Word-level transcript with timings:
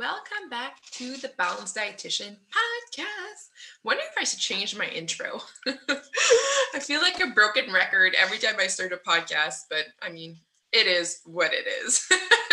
Welcome 0.00 0.48
back 0.48 0.80
to 0.92 1.18
the 1.18 1.30
Balanced 1.36 1.76
Dietitian 1.76 2.34
podcast. 2.48 3.50
Wonder 3.84 4.02
if 4.02 4.14
I 4.18 4.24
should 4.24 4.38
change 4.38 4.74
my 4.74 4.86
intro. 4.86 5.42
I 6.74 6.78
feel 6.78 7.02
like 7.02 7.20
a 7.20 7.26
broken 7.26 7.70
record 7.70 8.14
every 8.18 8.38
time 8.38 8.54
I 8.58 8.66
start 8.68 8.94
a 8.94 8.96
podcast, 8.96 9.64
but 9.68 9.84
I 10.00 10.08
mean, 10.08 10.38
it 10.72 10.86
is 10.86 11.20
what 11.26 11.50
it 11.52 11.66
is. 11.84 12.08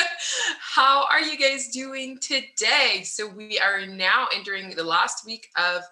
How 0.60 1.06
are 1.10 1.22
you 1.22 1.38
guys 1.38 1.70
doing 1.70 2.20
today? 2.20 3.04
So, 3.06 3.26
we 3.30 3.58
are 3.60 3.86
now 3.86 4.28
entering 4.36 4.72
the 4.72 4.84
last 4.84 5.26
week 5.26 5.48
of 5.56 5.84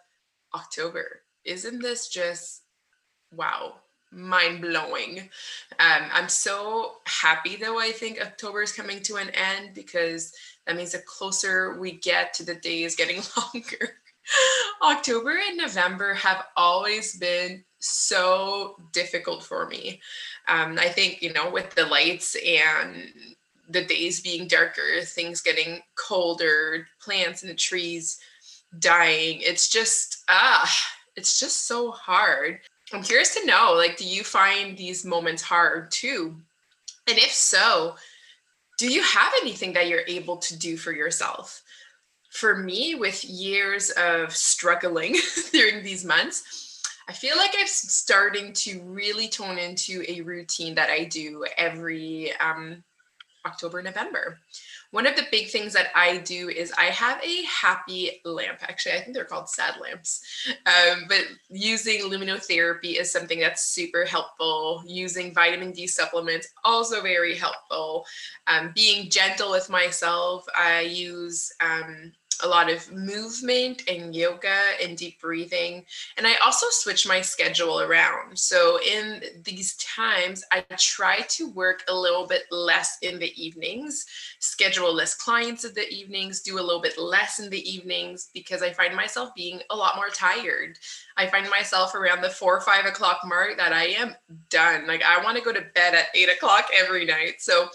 October. 0.53 1.21
Isn't 1.45 1.81
this 1.81 2.09
just 2.09 2.63
wow? 3.31 3.75
Mind 4.11 4.61
blowing. 4.61 5.29
Um, 5.79 6.09
I'm 6.11 6.29
so 6.29 6.97
happy 7.05 7.55
though. 7.55 7.79
I 7.79 7.91
think 7.91 8.21
October 8.21 8.61
is 8.61 8.71
coming 8.71 9.01
to 9.03 9.15
an 9.15 9.29
end 9.31 9.73
because 9.73 10.33
that 10.65 10.75
means 10.75 10.93
the 10.93 10.99
closer 10.99 11.79
we 11.79 11.93
get 11.93 12.33
to 12.35 12.43
the 12.43 12.55
days 12.55 12.95
getting 12.95 13.21
longer. 13.53 13.97
October 14.81 15.37
and 15.47 15.57
November 15.57 16.13
have 16.13 16.45
always 16.55 17.15
been 17.17 17.63
so 17.79 18.75
difficult 18.91 19.43
for 19.43 19.67
me. 19.67 20.01
Um, 20.47 20.77
I 20.79 20.89
think, 20.89 21.21
you 21.21 21.33
know, 21.33 21.49
with 21.49 21.75
the 21.75 21.85
lights 21.85 22.35
and 22.45 23.11
the 23.69 23.85
days 23.85 24.21
being 24.21 24.47
darker, 24.47 25.01
things 25.03 25.41
getting 25.41 25.81
colder, 25.95 26.87
plants 26.99 27.41
and 27.41 27.51
the 27.51 27.55
trees 27.55 28.19
dying, 28.79 29.41
it's 29.41 29.69
just, 29.69 30.23
ah, 30.29 30.71
it's 31.15 31.39
just 31.39 31.67
so 31.67 31.91
hard. 31.91 32.59
I'm 32.93 33.03
curious 33.03 33.33
to 33.35 33.45
know 33.45 33.73
like, 33.75 33.97
do 33.97 34.05
you 34.05 34.23
find 34.23 34.77
these 34.77 35.05
moments 35.05 35.41
hard 35.41 35.91
too? 35.91 36.35
And 37.07 37.17
if 37.17 37.31
so, 37.31 37.95
do 38.77 38.91
you 38.91 39.01
have 39.01 39.31
anything 39.41 39.73
that 39.73 39.87
you're 39.87 40.03
able 40.07 40.37
to 40.37 40.57
do 40.57 40.77
for 40.77 40.91
yourself? 40.91 41.61
For 42.31 42.57
me, 42.57 42.95
with 42.95 43.23
years 43.23 43.91
of 43.91 44.35
struggling 44.35 45.15
during 45.51 45.83
these 45.83 46.03
months, 46.03 46.81
I 47.07 47.13
feel 47.13 47.37
like 47.37 47.55
I'm 47.57 47.67
starting 47.67 48.51
to 48.53 48.81
really 48.81 49.27
tone 49.27 49.57
into 49.57 50.03
a 50.07 50.21
routine 50.21 50.75
that 50.75 50.89
I 50.89 51.05
do 51.05 51.45
every 51.57 52.33
um, 52.37 52.83
October, 53.45 53.81
November 53.81 54.39
one 54.95 55.05
of 55.05 55.17
the 55.17 55.27
big 55.29 55.49
things 55.49 55.73
that 55.73 55.87
I 55.93 56.19
do 56.19 56.47
is 56.47 56.71
I 56.77 56.85
have 56.85 57.21
a 57.21 57.43
happy 57.43 58.21
lamp. 58.23 58.59
Actually, 58.61 58.93
I 58.93 59.01
think 59.01 59.13
they're 59.13 59.25
called 59.25 59.49
sad 59.49 59.75
lamps. 59.81 60.21
Um, 60.65 61.03
but 61.09 61.19
using 61.49 62.09
luminotherapy 62.09 62.97
is 62.97 63.11
something 63.11 63.37
that's 63.37 63.65
super 63.65 64.05
helpful. 64.05 64.83
Using 64.87 65.33
vitamin 65.33 65.73
D 65.73 65.85
supplements, 65.85 66.47
also 66.63 67.01
very 67.01 67.35
helpful. 67.35 68.05
Um, 68.47 68.71
being 68.73 69.09
gentle 69.09 69.51
with 69.51 69.69
myself, 69.69 70.45
I 70.57 70.79
use 70.79 71.51
um, 71.59 72.13
a 72.43 72.47
lot 72.47 72.69
of 72.69 72.91
movement 72.91 73.83
and 73.87 74.15
yoga 74.15 74.57
and 74.81 74.97
deep 74.97 75.19
breathing. 75.21 75.85
And 76.17 76.27
I 76.27 76.35
also 76.43 76.67
switch 76.69 77.07
my 77.07 77.21
schedule 77.21 77.81
around. 77.81 78.37
So 78.37 78.79
in 78.81 79.21
these 79.43 79.75
times, 79.75 80.43
I 80.51 80.63
try 80.77 81.21
to 81.21 81.49
work 81.51 81.83
a 81.87 81.95
little 81.95 82.27
bit 82.27 82.43
less 82.51 82.97
in 83.01 83.19
the 83.19 83.31
evenings, 83.41 84.05
schedule 84.39 84.93
less 84.93 85.15
clients 85.15 85.65
in 85.65 85.73
the 85.73 85.87
evenings, 85.89 86.41
do 86.41 86.59
a 86.59 86.61
little 86.61 86.81
bit 86.81 86.97
less 86.97 87.39
in 87.39 87.49
the 87.49 87.69
evenings 87.69 88.29
because 88.33 88.61
I 88.61 88.71
find 88.71 88.95
myself 88.95 89.33
being 89.35 89.61
a 89.69 89.75
lot 89.75 89.95
more 89.95 90.09
tired. 90.09 90.77
I 91.17 91.27
find 91.27 91.49
myself 91.49 91.95
around 91.95 92.21
the 92.21 92.29
four 92.29 92.57
or 92.57 92.61
five 92.61 92.85
o'clock 92.85 93.19
mark 93.25 93.57
that 93.57 93.73
I 93.73 93.85
am 93.85 94.15
done. 94.49 94.87
Like 94.87 95.03
I 95.03 95.23
want 95.23 95.37
to 95.37 95.43
go 95.43 95.53
to 95.53 95.65
bed 95.73 95.93
at 95.93 96.07
eight 96.15 96.29
o'clock 96.29 96.67
every 96.75 97.05
night. 97.05 97.35
So 97.39 97.69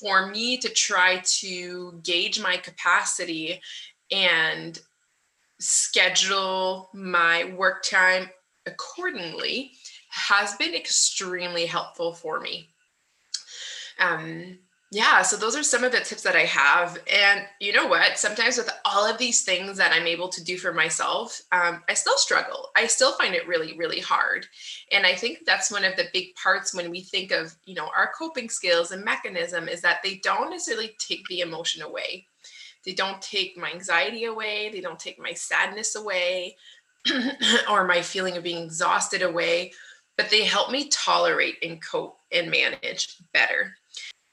for 0.00 0.26
me 0.26 0.56
to 0.56 0.68
try 0.68 1.20
to 1.24 2.00
gauge 2.02 2.40
my 2.40 2.56
capacity 2.56 3.60
and 4.10 4.78
schedule 5.58 6.88
my 6.94 7.52
work 7.56 7.82
time 7.82 8.30
accordingly 8.66 9.72
has 10.08 10.54
been 10.56 10.74
extremely 10.74 11.66
helpful 11.66 12.12
for 12.12 12.40
me. 12.40 12.68
Um, 13.98 14.58
yeah, 14.92 15.22
so 15.22 15.36
those 15.36 15.56
are 15.56 15.62
some 15.62 15.84
of 15.84 15.92
the 15.92 16.00
tips 16.00 16.22
that 16.22 16.34
I 16.34 16.46
have. 16.46 16.98
And 17.12 17.42
you 17.60 17.72
know 17.72 17.86
what? 17.86 18.18
Sometimes 18.18 18.56
with 18.56 18.68
all 18.84 19.08
of 19.08 19.18
these 19.18 19.44
things 19.44 19.76
that 19.76 19.92
I'm 19.92 20.06
able 20.06 20.28
to 20.30 20.42
do 20.42 20.58
for 20.58 20.72
myself, 20.72 21.40
um, 21.52 21.84
I 21.88 21.94
still 21.94 22.16
struggle. 22.16 22.70
I 22.74 22.88
still 22.88 23.12
find 23.12 23.32
it 23.32 23.46
really, 23.46 23.78
really 23.78 24.00
hard. 24.00 24.46
And 24.90 25.06
I 25.06 25.14
think 25.14 25.40
that's 25.46 25.70
one 25.70 25.84
of 25.84 25.94
the 25.94 26.08
big 26.12 26.34
parts 26.34 26.74
when 26.74 26.90
we 26.90 27.02
think 27.02 27.30
of, 27.30 27.54
you 27.66 27.76
know, 27.76 27.88
our 27.96 28.10
coping 28.18 28.48
skills 28.48 28.90
and 28.90 29.04
mechanism 29.04 29.68
is 29.68 29.80
that 29.82 30.00
they 30.02 30.16
don't 30.24 30.50
necessarily 30.50 30.96
take 30.98 31.24
the 31.28 31.40
emotion 31.40 31.82
away. 31.82 32.26
They 32.84 32.92
don't 32.92 33.20
take 33.20 33.56
my 33.56 33.70
anxiety 33.70 34.24
away. 34.24 34.70
They 34.70 34.80
don't 34.80 34.98
take 34.98 35.18
my 35.18 35.32
sadness 35.32 35.96
away 35.96 36.56
or 37.70 37.86
my 37.86 38.02
feeling 38.02 38.36
of 38.36 38.42
being 38.42 38.64
exhausted 38.64 39.22
away, 39.22 39.72
but 40.16 40.30
they 40.30 40.44
help 40.44 40.70
me 40.70 40.88
tolerate 40.88 41.56
and 41.62 41.82
cope 41.82 42.18
and 42.32 42.50
manage 42.50 43.16
better. 43.32 43.74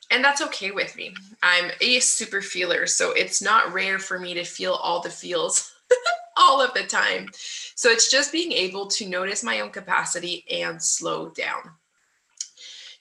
And 0.10 0.24
that's 0.24 0.42
okay 0.42 0.72
with 0.72 0.96
me. 0.96 1.14
I'm 1.44 1.72
a 1.82 2.00
super 2.00 2.42
feeler, 2.42 2.88
so 2.88 3.12
it's 3.12 3.42
not 3.42 3.74
rare 3.74 4.00
for 4.00 4.20
me 4.20 4.34
to 4.36 4.46
feel 4.46 4.74
all 4.74 5.02
the 5.02 5.10
feels 5.10 5.74
all 6.38 6.62
of 6.62 6.74
the 6.74 6.84
time. 6.84 7.30
So 7.76 7.90
it's 7.90 8.10
just 8.10 8.32
being 8.32 8.54
able 8.54 8.88
to 8.88 9.10
notice 9.10 9.44
my 9.44 9.60
own 9.60 9.72
capacity 9.72 10.46
and 10.50 10.82
slow 10.82 11.30
down 11.30 11.72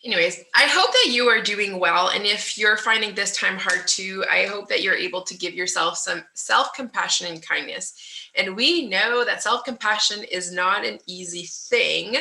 anyways, 0.07 0.45
I 0.55 0.63
hope 0.63 0.93
that 0.93 1.11
you 1.13 1.29
are 1.29 1.43
doing 1.43 1.79
well. 1.81 2.09
And 2.09 2.25
if 2.25 2.57
you're 2.57 2.77
finding 2.77 3.15
this 3.15 3.37
time 3.37 3.59
hard 3.59 3.87
too, 3.87 4.25
I 4.31 4.47
hope 4.47 4.69
that 4.69 4.83
you're 4.83 4.95
able 4.95 5.23
to 5.23 5.37
give 5.37 5.55
yourself 5.55 5.99
some 5.99 6.25
self 6.35 6.73
compassion 6.75 7.27
and 7.27 7.47
kindness. 7.47 7.95
And 8.37 8.57
we 8.57 8.89
know 8.89 9.25
that 9.25 9.43
self 9.43 9.65
compassion 9.65 10.25
is 10.25 10.53
not 10.53 10.87
an 10.87 10.99
easy 11.07 11.47
thing. 11.47 12.19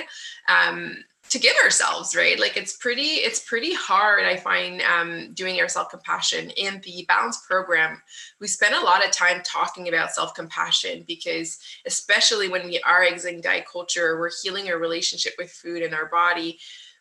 Um, 0.49 0.97
to 1.27 1.39
give 1.39 1.55
ourselves 1.63 2.15
right 2.15 2.39
like 2.39 2.55
it's 2.55 2.77
pretty 2.77 3.01
it's 3.01 3.39
pretty 3.39 3.73
hard 3.73 4.25
i 4.25 4.35
find 4.35 4.81
um, 4.83 5.33
doing 5.33 5.59
our 5.59 5.67
self-compassion 5.67 6.51
in 6.51 6.79
the 6.83 7.03
balance 7.07 7.43
program 7.47 7.99
we 8.39 8.47
spend 8.47 8.75
a 8.75 8.79
lot 8.79 9.03
of 9.03 9.11
time 9.11 9.41
talking 9.43 9.87
about 9.87 10.11
self-compassion 10.11 11.03
because 11.07 11.57
especially 11.87 12.47
when 12.47 12.67
we 12.67 12.79
are 12.81 13.01
exiting 13.01 13.41
diet 13.41 13.65
culture 13.69 14.19
we're 14.19 14.29
healing 14.43 14.69
our 14.69 14.77
relationship 14.77 15.33
with 15.39 15.49
food 15.49 15.81
and 15.81 15.95
our 15.95 16.05
body 16.09 16.59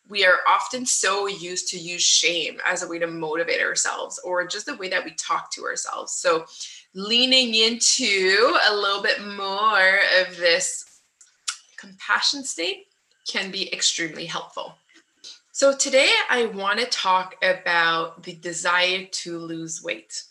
we 0.08 0.24
are 0.24 0.40
often 0.46 0.84
so 0.84 1.26
used 1.26 1.68
to 1.68 1.78
use 1.78 2.02
shame 2.02 2.58
as 2.66 2.82
a 2.82 2.88
way 2.88 2.98
to 2.98 3.06
motivate 3.06 3.62
ourselves 3.62 4.18
or 4.24 4.46
just 4.46 4.66
the 4.66 4.76
way 4.76 4.88
that 4.88 5.04
we 5.04 5.12
talk 5.12 5.50
to 5.52 5.64
ourselves. 5.64 6.12
So, 6.12 6.44
leaning 6.94 7.54
into 7.54 8.56
a 8.68 8.74
little 8.74 9.02
bit 9.02 9.24
more 9.26 9.98
of 10.20 10.36
this 10.36 11.00
compassion 11.76 12.44
state 12.44 12.86
can 13.26 13.50
be 13.50 13.72
extremely 13.72 14.26
helpful. 14.26 14.76
So, 15.52 15.74
today 15.74 16.10
I 16.28 16.46
want 16.46 16.80
to 16.80 16.86
talk 16.86 17.36
about 17.42 18.22
the 18.22 18.34
desire 18.34 19.06
to 19.10 19.38
lose 19.38 19.82
weight. 19.82 20.22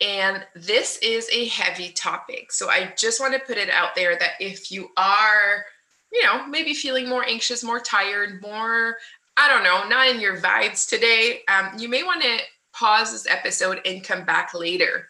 And 0.00 0.44
this 0.56 0.98
is 0.98 1.28
a 1.30 1.46
heavy 1.46 1.90
topic. 1.90 2.50
So, 2.50 2.70
I 2.70 2.94
just 2.96 3.20
want 3.20 3.34
to 3.34 3.40
put 3.40 3.58
it 3.58 3.68
out 3.68 3.94
there 3.94 4.16
that 4.16 4.32
if 4.40 4.72
you 4.72 4.90
are 4.96 5.66
you 6.12 6.22
know, 6.24 6.46
maybe 6.46 6.74
feeling 6.74 7.08
more 7.08 7.24
anxious, 7.24 7.64
more 7.64 7.80
tired, 7.80 8.42
more, 8.42 8.96
I 9.36 9.48
don't 9.48 9.64
know, 9.64 9.88
not 9.88 10.08
in 10.08 10.20
your 10.20 10.36
vibes 10.36 10.88
today, 10.88 11.40
um, 11.48 11.78
you 11.78 11.88
may 11.88 12.02
want 12.02 12.22
to 12.22 12.38
pause 12.72 13.12
this 13.12 13.26
episode 13.26 13.80
and 13.84 14.04
come 14.04 14.24
back 14.24 14.54
later. 14.54 15.08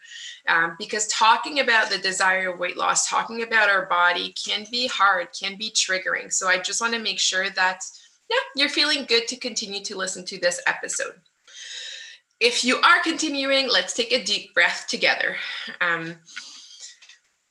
Um, 0.48 0.74
because 0.78 1.06
talking 1.06 1.60
about 1.60 1.90
the 1.90 1.98
desire 1.98 2.52
of 2.52 2.58
weight 2.58 2.76
loss, 2.76 3.08
talking 3.08 3.42
about 3.42 3.70
our 3.70 3.86
body 3.86 4.34
can 4.44 4.66
be 4.70 4.88
hard, 4.88 5.28
can 5.40 5.56
be 5.56 5.70
triggering. 5.70 6.32
So 6.32 6.48
I 6.48 6.58
just 6.58 6.80
want 6.80 6.94
to 6.94 6.98
make 7.00 7.20
sure 7.20 7.48
that, 7.50 7.80
yeah, 8.28 8.36
you're 8.56 8.68
feeling 8.68 9.04
good 9.04 9.28
to 9.28 9.36
continue 9.36 9.82
to 9.84 9.96
listen 9.96 10.24
to 10.26 10.40
this 10.40 10.60
episode. 10.66 11.14
If 12.40 12.64
you 12.64 12.76
are 12.78 13.00
continuing, 13.04 13.68
let's 13.68 13.94
take 13.94 14.12
a 14.12 14.24
deep 14.24 14.52
breath 14.52 14.86
together. 14.88 15.36
Um, 15.80 16.16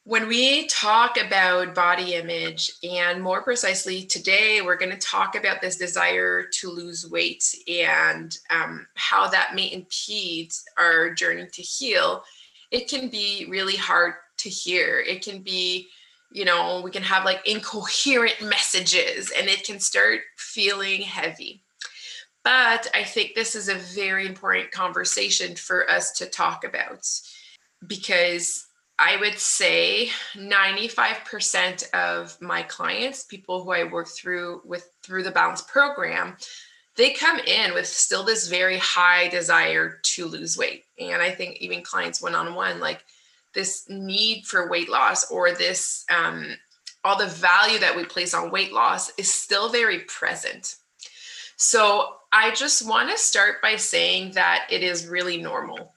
when 0.03 0.27
we 0.27 0.65
talk 0.67 1.17
about 1.23 1.75
body 1.75 2.15
image, 2.15 2.71
and 2.83 3.21
more 3.21 3.43
precisely 3.43 4.03
today, 4.03 4.61
we're 4.61 4.77
going 4.77 4.91
to 4.91 4.97
talk 4.97 5.35
about 5.35 5.61
this 5.61 5.77
desire 5.77 6.43
to 6.43 6.71
lose 6.71 7.07
weight 7.07 7.43
and 7.67 8.35
um, 8.49 8.87
how 8.95 9.27
that 9.27 9.53
may 9.53 9.71
impede 9.71 10.51
our 10.79 11.13
journey 11.13 11.45
to 11.53 11.61
heal, 11.61 12.23
it 12.71 12.89
can 12.89 13.09
be 13.09 13.45
really 13.47 13.75
hard 13.75 14.13
to 14.37 14.49
hear. 14.49 14.99
It 14.99 15.23
can 15.23 15.43
be, 15.43 15.87
you 16.31 16.45
know, 16.45 16.81
we 16.83 16.89
can 16.89 17.03
have 17.03 17.23
like 17.23 17.47
incoherent 17.47 18.41
messages 18.41 19.31
and 19.37 19.47
it 19.47 19.63
can 19.63 19.79
start 19.79 20.21
feeling 20.37 21.01
heavy. 21.01 21.61
But 22.43 22.87
I 22.95 23.03
think 23.03 23.35
this 23.35 23.55
is 23.55 23.69
a 23.69 23.75
very 23.75 24.25
important 24.25 24.71
conversation 24.71 25.55
for 25.55 25.87
us 25.91 26.11
to 26.13 26.25
talk 26.25 26.63
about 26.63 27.07
because 27.85 28.65
I 29.03 29.17
would 29.17 29.39
say 29.39 30.11
95% 30.35 31.89
of 31.89 32.39
my 32.39 32.61
clients, 32.61 33.23
people 33.23 33.63
who 33.63 33.71
I 33.71 33.83
work 33.83 34.07
through 34.07 34.61
with 34.63 34.91
through 35.01 35.23
the 35.23 35.31
balance 35.31 35.63
program, 35.63 36.37
they 36.97 37.13
come 37.13 37.39
in 37.39 37.73
with 37.73 37.87
still 37.87 38.23
this 38.23 38.47
very 38.47 38.77
high 38.77 39.27
desire 39.29 39.99
to 40.03 40.27
lose 40.27 40.55
weight. 40.55 40.85
And 40.99 41.19
I 41.19 41.31
think 41.31 41.57
even 41.57 41.81
clients 41.81 42.21
one 42.21 42.35
on 42.35 42.53
one, 42.53 42.79
like 42.79 43.03
this 43.55 43.85
need 43.89 44.45
for 44.45 44.69
weight 44.69 44.87
loss 44.87 45.31
or 45.31 45.51
this, 45.51 46.05
um, 46.15 46.55
all 47.03 47.17
the 47.17 47.25
value 47.25 47.79
that 47.79 47.95
we 47.95 48.05
place 48.05 48.35
on 48.35 48.51
weight 48.51 48.71
loss 48.71 49.11
is 49.17 49.33
still 49.33 49.69
very 49.69 50.01
present. 50.01 50.75
So 51.55 52.17
I 52.31 52.51
just 52.51 52.87
want 52.87 53.09
to 53.09 53.17
start 53.17 53.63
by 53.63 53.77
saying 53.77 54.33
that 54.33 54.67
it 54.69 54.83
is 54.83 55.07
really 55.07 55.37
normal 55.41 55.91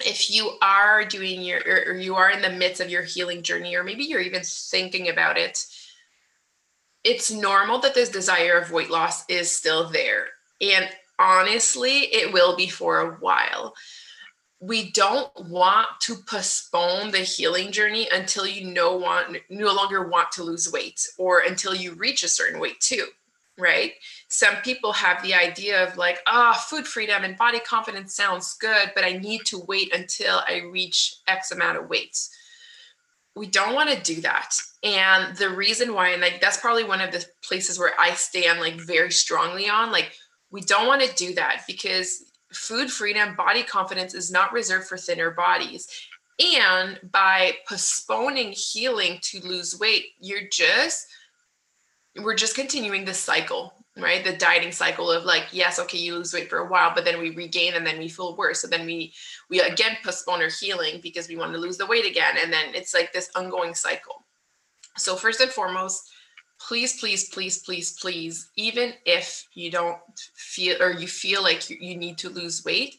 if 0.00 0.30
you 0.30 0.56
are 0.62 1.04
doing 1.04 1.42
your 1.42 1.60
or 1.66 1.96
you 1.96 2.14
are 2.14 2.30
in 2.30 2.42
the 2.42 2.50
midst 2.50 2.80
of 2.80 2.90
your 2.90 3.02
healing 3.02 3.42
journey 3.42 3.74
or 3.74 3.84
maybe 3.84 4.04
you're 4.04 4.20
even 4.20 4.42
thinking 4.42 5.08
about 5.08 5.36
it 5.36 5.64
it's 7.04 7.30
normal 7.30 7.78
that 7.80 7.94
this 7.94 8.10
desire 8.10 8.58
of 8.58 8.72
weight 8.72 8.90
loss 8.90 9.24
is 9.28 9.50
still 9.50 9.88
there. 9.88 10.26
And 10.60 10.88
honestly 11.18 12.00
it 12.12 12.32
will 12.32 12.56
be 12.56 12.68
for 12.68 13.00
a 13.00 13.14
while. 13.16 13.74
We 14.60 14.90
don't 14.90 15.30
want 15.48 15.88
to 16.02 16.16
postpone 16.16 17.12
the 17.12 17.18
healing 17.18 17.70
journey 17.70 18.08
until 18.12 18.46
you 18.46 18.66
no 18.66 18.96
want 18.96 19.38
no 19.48 19.72
longer 19.72 20.08
want 20.08 20.32
to 20.32 20.42
lose 20.42 20.70
weight 20.70 21.06
or 21.16 21.40
until 21.40 21.74
you 21.74 21.94
reach 21.94 22.24
a 22.24 22.28
certain 22.28 22.60
weight 22.60 22.80
too 22.80 23.06
right? 23.58 23.92
Some 24.28 24.56
people 24.62 24.92
have 24.92 25.22
the 25.22 25.34
idea 25.34 25.86
of 25.86 25.96
like, 25.96 26.20
ah, 26.26 26.54
oh, 26.54 26.60
food 26.60 26.86
freedom 26.86 27.24
and 27.24 27.36
body 27.36 27.58
confidence 27.60 28.14
sounds 28.14 28.54
good, 28.54 28.92
but 28.94 29.04
I 29.04 29.12
need 29.12 29.44
to 29.46 29.58
wait 29.66 29.94
until 29.94 30.40
I 30.48 30.62
reach 30.70 31.16
X 31.26 31.50
amount 31.50 31.78
of 31.78 31.88
weight. 31.88 32.16
We 33.34 33.46
don't 33.46 33.74
want 33.74 33.90
to 33.90 34.14
do 34.14 34.20
that. 34.22 34.56
And 34.82 35.36
the 35.36 35.50
reason 35.50 35.94
why, 35.94 36.10
and 36.10 36.22
like 36.22 36.40
that's 36.40 36.56
probably 36.56 36.84
one 36.84 37.00
of 37.00 37.12
the 37.12 37.24
places 37.42 37.78
where 37.78 37.92
I 37.98 38.14
stand 38.14 38.60
like 38.60 38.74
very 38.74 39.10
strongly 39.10 39.68
on, 39.68 39.92
like, 39.92 40.12
we 40.50 40.60
don't 40.62 40.86
want 40.86 41.02
to 41.02 41.14
do 41.14 41.34
that 41.34 41.64
because 41.66 42.24
food 42.52 42.90
freedom, 42.90 43.34
body 43.36 43.62
confidence 43.62 44.14
is 44.14 44.30
not 44.30 44.52
reserved 44.52 44.86
for 44.86 44.96
thinner 44.96 45.30
bodies. 45.30 45.88
And 46.40 46.98
by 47.12 47.56
postponing 47.68 48.52
healing 48.52 49.18
to 49.22 49.40
lose 49.40 49.78
weight, 49.78 50.06
you're 50.20 50.48
just 50.50 51.08
we're 52.22 52.34
just 52.34 52.54
continuing 52.54 53.04
this 53.04 53.20
cycle 53.20 53.74
right? 54.00 54.24
The 54.24 54.36
dieting 54.36 54.72
cycle 54.72 55.10
of 55.10 55.24
like 55.24 55.46
yes 55.52 55.78
okay 55.78 55.98
you 55.98 56.14
lose 56.14 56.32
weight 56.32 56.48
for 56.48 56.58
a 56.58 56.68
while 56.68 56.92
but 56.94 57.04
then 57.04 57.18
we 57.18 57.30
regain 57.30 57.74
and 57.74 57.86
then 57.86 57.98
we 57.98 58.08
feel 58.08 58.36
worse. 58.36 58.60
So 58.60 58.68
then 58.68 58.86
we 58.86 59.12
we 59.50 59.60
again 59.60 59.96
postpone 60.04 60.42
our 60.42 60.48
healing 60.48 61.00
because 61.02 61.28
we 61.28 61.36
want 61.36 61.52
to 61.52 61.58
lose 61.58 61.76
the 61.76 61.86
weight 61.86 62.06
again. 62.06 62.36
And 62.40 62.52
then 62.52 62.74
it's 62.74 62.94
like 62.94 63.12
this 63.12 63.30
ongoing 63.34 63.74
cycle. 63.74 64.24
So 64.96 65.16
first 65.16 65.40
and 65.40 65.50
foremost 65.50 66.10
please 66.60 66.98
please 66.98 67.28
please 67.28 67.60
please 67.60 67.98
please 68.00 68.50
even 68.56 68.92
if 69.06 69.46
you 69.54 69.70
don't 69.70 69.98
feel 70.34 70.80
or 70.82 70.90
you 70.90 71.06
feel 71.06 71.42
like 71.42 71.70
you, 71.70 71.76
you 71.80 71.96
need 71.96 72.18
to 72.18 72.28
lose 72.28 72.64
weight 72.64 72.96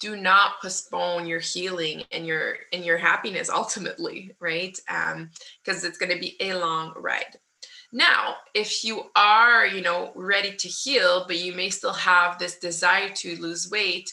do 0.00 0.16
not 0.16 0.60
postpone 0.62 1.26
your 1.26 1.38
healing 1.38 2.02
and 2.12 2.26
your 2.26 2.56
and 2.72 2.82
your 2.82 2.96
happiness 2.96 3.50
ultimately 3.54 4.34
right? 4.40 4.78
Um 4.88 5.30
because 5.62 5.84
it's 5.84 5.98
going 5.98 6.12
to 6.12 6.18
be 6.18 6.36
a 6.40 6.54
long 6.54 6.94
ride 6.96 7.38
now, 7.94 8.34
if 8.54 8.82
you 8.82 9.04
are, 9.14 9.64
you 9.68 9.80
know, 9.80 10.10
ready 10.16 10.56
to 10.56 10.68
heal, 10.68 11.26
but 11.28 11.38
you 11.38 11.54
may 11.54 11.70
still 11.70 11.92
have 11.92 12.40
this 12.40 12.58
desire 12.58 13.08
to 13.08 13.40
lose 13.40 13.70
weight, 13.70 14.12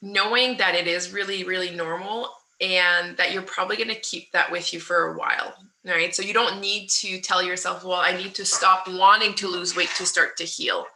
knowing 0.00 0.56
that 0.56 0.74
it 0.74 0.86
is 0.86 1.12
really, 1.12 1.44
really 1.44 1.70
normal 1.76 2.30
and 2.58 3.18
that 3.18 3.32
you're 3.32 3.42
probably 3.42 3.76
going 3.76 3.90
to 3.90 4.00
keep 4.00 4.32
that 4.32 4.50
with 4.50 4.72
you 4.72 4.80
for 4.80 5.12
a 5.12 5.18
while. 5.18 5.52
Right. 5.84 6.14
So 6.14 6.22
you 6.22 6.32
don't 6.32 6.58
need 6.58 6.88
to 7.00 7.20
tell 7.20 7.42
yourself, 7.42 7.84
well, 7.84 8.00
I 8.00 8.16
need 8.16 8.34
to 8.36 8.46
stop 8.46 8.88
wanting 8.88 9.34
to 9.34 9.48
lose 9.48 9.76
weight 9.76 9.90
to 9.98 10.06
start 10.06 10.38
to 10.38 10.44
heal. 10.44 10.86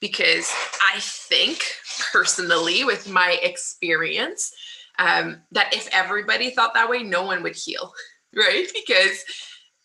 Because 0.00 0.50
I 0.82 0.98
think 1.00 1.62
personally, 2.10 2.84
with 2.84 3.06
my 3.06 3.38
experience, 3.42 4.50
um, 4.98 5.42
that 5.52 5.74
if 5.74 5.90
everybody 5.92 6.50
thought 6.50 6.72
that 6.72 6.88
way, 6.88 7.02
no 7.02 7.22
one 7.22 7.42
would 7.42 7.56
heal. 7.56 7.92
Right. 8.34 8.66
Because 8.74 9.24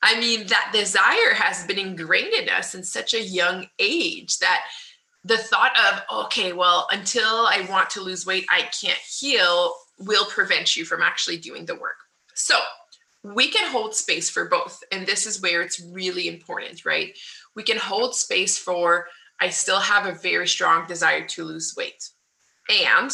I 0.04 0.20
mean, 0.20 0.48
that 0.48 0.72
desire 0.74 1.34
has 1.36 1.66
been 1.66 1.78
ingrained 1.78 2.34
in 2.34 2.50
us 2.50 2.74
in 2.74 2.84
such 2.84 3.14
a 3.14 3.22
young 3.22 3.68
age 3.78 4.40
that 4.40 4.64
the 5.24 5.38
thought 5.38 5.74
of, 5.78 6.26
okay, 6.26 6.54
well, 6.54 6.88
until 6.92 7.24
I 7.24 7.68
want 7.70 7.92
to 7.92 8.02
lose 8.02 8.26
weight, 8.26 8.46
I 8.50 8.62
can't 8.82 8.98
heal 8.98 9.74
will 10.00 10.26
prevent 10.26 10.76
you 10.76 10.86
from 10.86 11.04
actually 11.04 11.38
doing 11.38 11.66
the 11.66 11.76
work. 11.76 11.98
So 12.34 12.58
we 13.24 13.52
can 13.52 13.72
hold 13.72 13.94
space 13.94 14.32
for 14.32 14.46
both. 14.46 14.84
And 14.92 15.06
this 15.06 15.28
is 15.28 15.42
where 15.42 15.62
it's 15.62 15.84
really 15.92 16.28
important, 16.28 16.86
right? 16.86 17.16
We 17.56 17.62
can 17.62 17.78
hold 17.78 18.16
space 18.16 18.58
for, 18.58 19.08
I 19.40 19.50
still 19.50 19.80
have 19.80 20.08
a 20.08 20.18
very 20.18 20.48
strong 20.48 20.88
desire 20.88 21.28
to 21.28 21.44
lose 21.44 21.76
weight. 21.78 22.10
And 22.70 23.12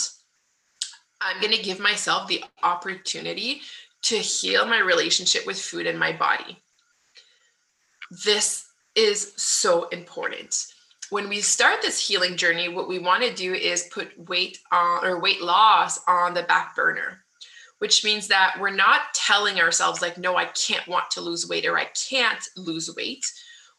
I'm 1.19 1.41
going 1.41 1.53
to 1.53 1.61
give 1.61 1.79
myself 1.79 2.29
the 2.29 2.43
opportunity 2.63 3.61
to 4.03 4.15
heal 4.15 4.65
my 4.65 4.79
relationship 4.79 5.45
with 5.45 5.59
food 5.59 5.87
and 5.87 5.99
my 5.99 6.13
body 6.13 6.63
this 8.11 8.67
is 8.95 9.33
so 9.37 9.87
important. 9.89 10.67
When 11.09 11.29
we 11.29 11.39
start 11.39 11.81
this 11.81 12.05
healing 12.05 12.35
journey, 12.35 12.67
what 12.67 12.87
we 12.87 12.99
want 12.99 13.23
to 13.23 13.33
do 13.33 13.53
is 13.53 13.89
put 13.93 14.27
weight 14.27 14.59
on 14.71 15.05
or 15.05 15.19
weight 15.21 15.41
loss 15.41 15.99
on 16.07 16.33
the 16.33 16.43
back 16.43 16.75
burner, 16.75 17.23
which 17.79 18.03
means 18.03 18.27
that 18.27 18.57
we're 18.59 18.71
not 18.71 19.13
telling 19.13 19.59
ourselves, 19.59 20.01
like, 20.01 20.17
no, 20.17 20.35
I 20.35 20.45
can't 20.45 20.87
want 20.87 21.09
to 21.11 21.21
lose 21.21 21.47
weight 21.47 21.65
or 21.65 21.77
I 21.77 21.87
can't 22.09 22.43
lose 22.57 22.93
weight. 22.95 23.25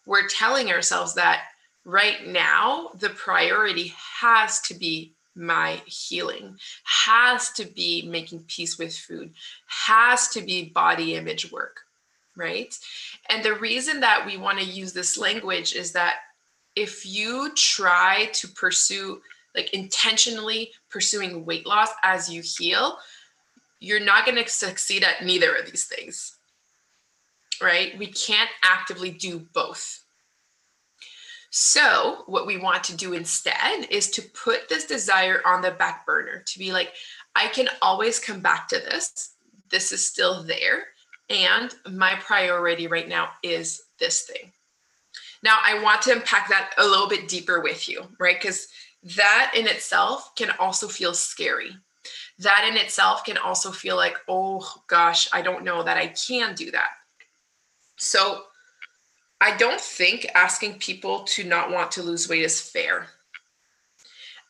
We're 0.06 0.28
telling 0.28 0.70
ourselves 0.70 1.14
that 1.14 1.42
right 1.84 2.26
now, 2.26 2.90
the 2.94 3.10
priority 3.10 3.92
has 4.20 4.60
to 4.62 4.74
be 4.74 5.14
my 5.34 5.82
healing, 5.86 6.56
has 6.84 7.50
to 7.52 7.64
be 7.64 8.08
making 8.08 8.44
peace 8.48 8.78
with 8.78 8.96
food, 8.96 9.32
has 9.66 10.28
to 10.28 10.40
be 10.40 10.70
body 10.70 11.14
image 11.14 11.52
work 11.52 11.80
right? 12.38 12.74
And 13.28 13.44
the 13.44 13.54
reason 13.54 14.00
that 14.00 14.24
we 14.24 14.38
want 14.38 14.58
to 14.58 14.64
use 14.64 14.92
this 14.92 15.18
language 15.18 15.74
is 15.74 15.92
that 15.92 16.20
if 16.76 17.04
you 17.04 17.52
try 17.54 18.30
to 18.34 18.48
pursue, 18.48 19.20
like 19.54 19.74
intentionally 19.74 20.70
pursuing 20.88 21.44
weight 21.44 21.66
loss 21.66 21.90
as 22.04 22.32
you 22.32 22.42
heal, 22.42 22.96
you're 23.80 24.00
not 24.00 24.24
going 24.24 24.42
to 24.42 24.48
succeed 24.48 25.04
at 25.04 25.24
neither 25.24 25.54
of 25.54 25.66
these 25.66 25.86
things, 25.86 26.38
right? 27.60 27.98
We 27.98 28.06
can't 28.06 28.50
actively 28.62 29.10
do 29.10 29.46
both. 29.52 30.04
So, 31.50 32.24
what 32.26 32.46
we 32.46 32.58
want 32.58 32.84
to 32.84 32.96
do 32.96 33.14
instead 33.14 33.86
is 33.90 34.10
to 34.10 34.22
put 34.22 34.68
this 34.68 34.84
desire 34.84 35.40
on 35.46 35.62
the 35.62 35.70
back 35.70 36.04
burner 36.04 36.44
to 36.46 36.58
be 36.58 36.72
like, 36.72 36.92
I 37.34 37.48
can 37.48 37.68
always 37.80 38.20
come 38.20 38.40
back 38.40 38.68
to 38.68 38.76
this. 38.76 39.34
This 39.70 39.90
is 39.90 40.06
still 40.06 40.42
there 40.42 40.88
and 41.30 41.74
my 41.90 42.14
priority 42.20 42.86
right 42.86 43.08
now 43.08 43.30
is 43.42 43.82
this 43.98 44.22
thing. 44.22 44.52
Now, 45.42 45.58
I 45.62 45.82
want 45.82 46.02
to 46.02 46.12
unpack 46.12 46.48
that 46.48 46.72
a 46.78 46.84
little 46.84 47.08
bit 47.08 47.28
deeper 47.28 47.60
with 47.60 47.88
you, 47.88 48.04
right? 48.18 48.38
Because 48.40 48.68
that 49.16 49.52
in 49.56 49.66
itself 49.66 50.34
can 50.34 50.50
also 50.58 50.88
feel 50.88 51.14
scary. 51.14 51.70
That 52.40 52.66
in 52.68 52.76
itself 52.76 53.24
can 53.24 53.36
also 53.36 53.70
feel 53.70 53.96
like, 53.96 54.16
oh 54.28 54.66
gosh, 54.88 55.28
I 55.32 55.42
don't 55.42 55.64
know 55.64 55.82
that 55.82 55.96
I 55.96 56.08
can 56.08 56.54
do 56.54 56.70
that. 56.70 56.90
So, 57.96 58.44
I 59.40 59.56
don't 59.56 59.80
think 59.80 60.26
asking 60.34 60.78
people 60.78 61.20
to 61.24 61.44
not 61.44 61.70
want 61.70 61.92
to 61.92 62.02
lose 62.02 62.28
weight 62.28 62.42
is 62.42 62.60
fair. 62.60 63.06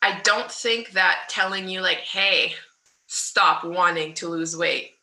I 0.01 0.19
don't 0.21 0.51
think 0.51 0.91
that 0.91 1.25
telling 1.29 1.67
you, 1.67 1.81
like, 1.81 1.99
hey, 1.99 2.53
stop 3.07 3.63
wanting 3.63 4.13
to 4.15 4.29
lose 4.29 4.57
weight, 4.57 4.93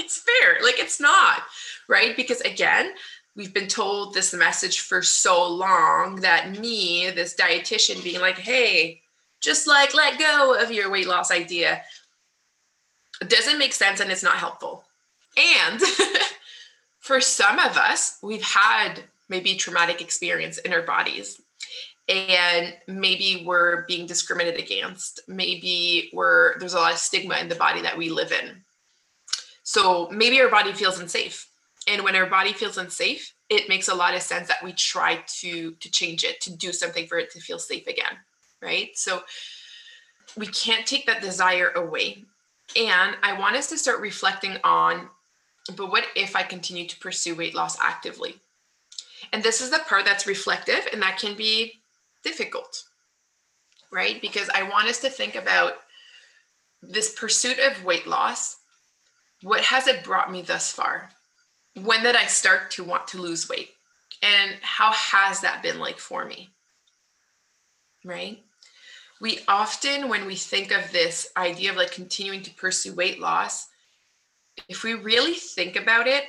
it's 0.00 0.18
fair. 0.18 0.62
Like, 0.62 0.78
it's 0.78 1.00
not, 1.00 1.42
right? 1.88 2.16
Because 2.16 2.40
again, 2.40 2.92
we've 3.36 3.54
been 3.54 3.68
told 3.68 4.14
this 4.14 4.34
message 4.34 4.80
for 4.80 5.02
so 5.02 5.46
long 5.48 6.16
that 6.16 6.58
me, 6.58 7.10
this 7.10 7.34
dietitian, 7.34 8.02
being 8.02 8.20
like, 8.20 8.38
hey, 8.38 9.00
just 9.40 9.66
like 9.66 9.94
let 9.94 10.18
go 10.18 10.60
of 10.60 10.70
your 10.70 10.90
weight 10.90 11.08
loss 11.08 11.30
idea 11.30 11.82
doesn't 13.26 13.58
make 13.58 13.72
sense 13.72 14.00
and 14.00 14.10
it's 14.10 14.22
not 14.22 14.36
helpful. 14.36 14.84
And 15.36 15.80
for 17.00 17.20
some 17.20 17.58
of 17.58 17.76
us, 17.76 18.18
we've 18.22 18.42
had 18.42 19.00
maybe 19.28 19.54
traumatic 19.54 20.00
experience 20.00 20.58
in 20.58 20.72
our 20.72 20.82
bodies 20.82 21.40
and 22.10 22.74
maybe 22.88 23.44
we're 23.46 23.84
being 23.86 24.06
discriminated 24.06 24.60
against 24.60 25.20
maybe 25.28 26.10
we're 26.12 26.58
there's 26.58 26.74
a 26.74 26.78
lot 26.78 26.92
of 26.92 26.98
stigma 26.98 27.36
in 27.36 27.48
the 27.48 27.54
body 27.54 27.80
that 27.82 27.96
we 27.96 28.10
live 28.10 28.32
in 28.32 28.62
so 29.70 30.08
maybe 30.10 30.40
our 30.40 30.50
body 30.50 30.72
feels 30.72 30.98
unsafe 31.00 31.48
and 31.88 32.02
when 32.02 32.16
our 32.16 32.26
body 32.26 32.52
feels 32.52 32.78
unsafe 32.78 33.34
it 33.48 33.68
makes 33.68 33.88
a 33.88 33.94
lot 33.94 34.14
of 34.14 34.22
sense 34.22 34.48
that 34.48 34.62
we 34.62 34.72
try 34.72 35.22
to 35.26 35.72
to 35.80 35.90
change 35.90 36.24
it 36.24 36.40
to 36.40 36.54
do 36.56 36.72
something 36.72 37.06
for 37.06 37.18
it 37.18 37.30
to 37.30 37.40
feel 37.40 37.58
safe 37.58 37.86
again 37.86 38.16
right 38.62 38.90
so 38.94 39.22
we 40.36 40.46
can't 40.46 40.86
take 40.86 41.06
that 41.06 41.22
desire 41.22 41.70
away 41.76 42.24
and 42.76 43.16
i 43.22 43.38
want 43.38 43.56
us 43.56 43.68
to 43.68 43.78
start 43.78 44.00
reflecting 44.00 44.56
on 44.64 45.08
but 45.76 45.90
what 45.90 46.04
if 46.14 46.36
i 46.36 46.42
continue 46.42 46.86
to 46.86 46.98
pursue 46.98 47.34
weight 47.34 47.54
loss 47.54 47.78
actively 47.80 48.40
and 49.32 49.42
this 49.42 49.60
is 49.60 49.70
the 49.70 49.80
part 49.86 50.04
that's 50.04 50.26
reflective 50.26 50.88
and 50.92 51.02
that 51.02 51.18
can 51.18 51.36
be 51.36 51.80
difficult, 52.22 52.84
right? 53.92 54.20
Because 54.20 54.48
I 54.54 54.62
want 54.64 54.88
us 54.88 55.00
to 55.00 55.10
think 55.10 55.34
about 55.34 55.74
this 56.82 57.14
pursuit 57.14 57.58
of 57.58 57.84
weight 57.84 58.06
loss. 58.06 58.56
What 59.42 59.62
has 59.62 59.86
it 59.86 60.04
brought 60.04 60.30
me 60.30 60.42
thus 60.42 60.72
far? 60.72 61.10
When 61.82 62.02
did 62.02 62.16
I 62.16 62.26
start 62.26 62.70
to 62.72 62.84
want 62.84 63.08
to 63.08 63.18
lose 63.18 63.48
weight? 63.48 63.70
And 64.22 64.56
how 64.60 64.92
has 64.92 65.40
that 65.40 65.62
been 65.62 65.78
like 65.78 65.98
for 65.98 66.24
me? 66.24 66.50
Right? 68.04 68.42
We 69.20 69.40
often, 69.48 70.08
when 70.08 70.26
we 70.26 70.34
think 70.36 70.72
of 70.72 70.90
this 70.92 71.30
idea 71.36 71.70
of 71.70 71.76
like 71.76 71.92
continuing 71.92 72.42
to 72.42 72.54
pursue 72.54 72.94
weight 72.94 73.20
loss, 73.20 73.68
if 74.68 74.82
we 74.82 74.94
really 74.94 75.34
think 75.34 75.76
about 75.76 76.06
it, 76.06 76.24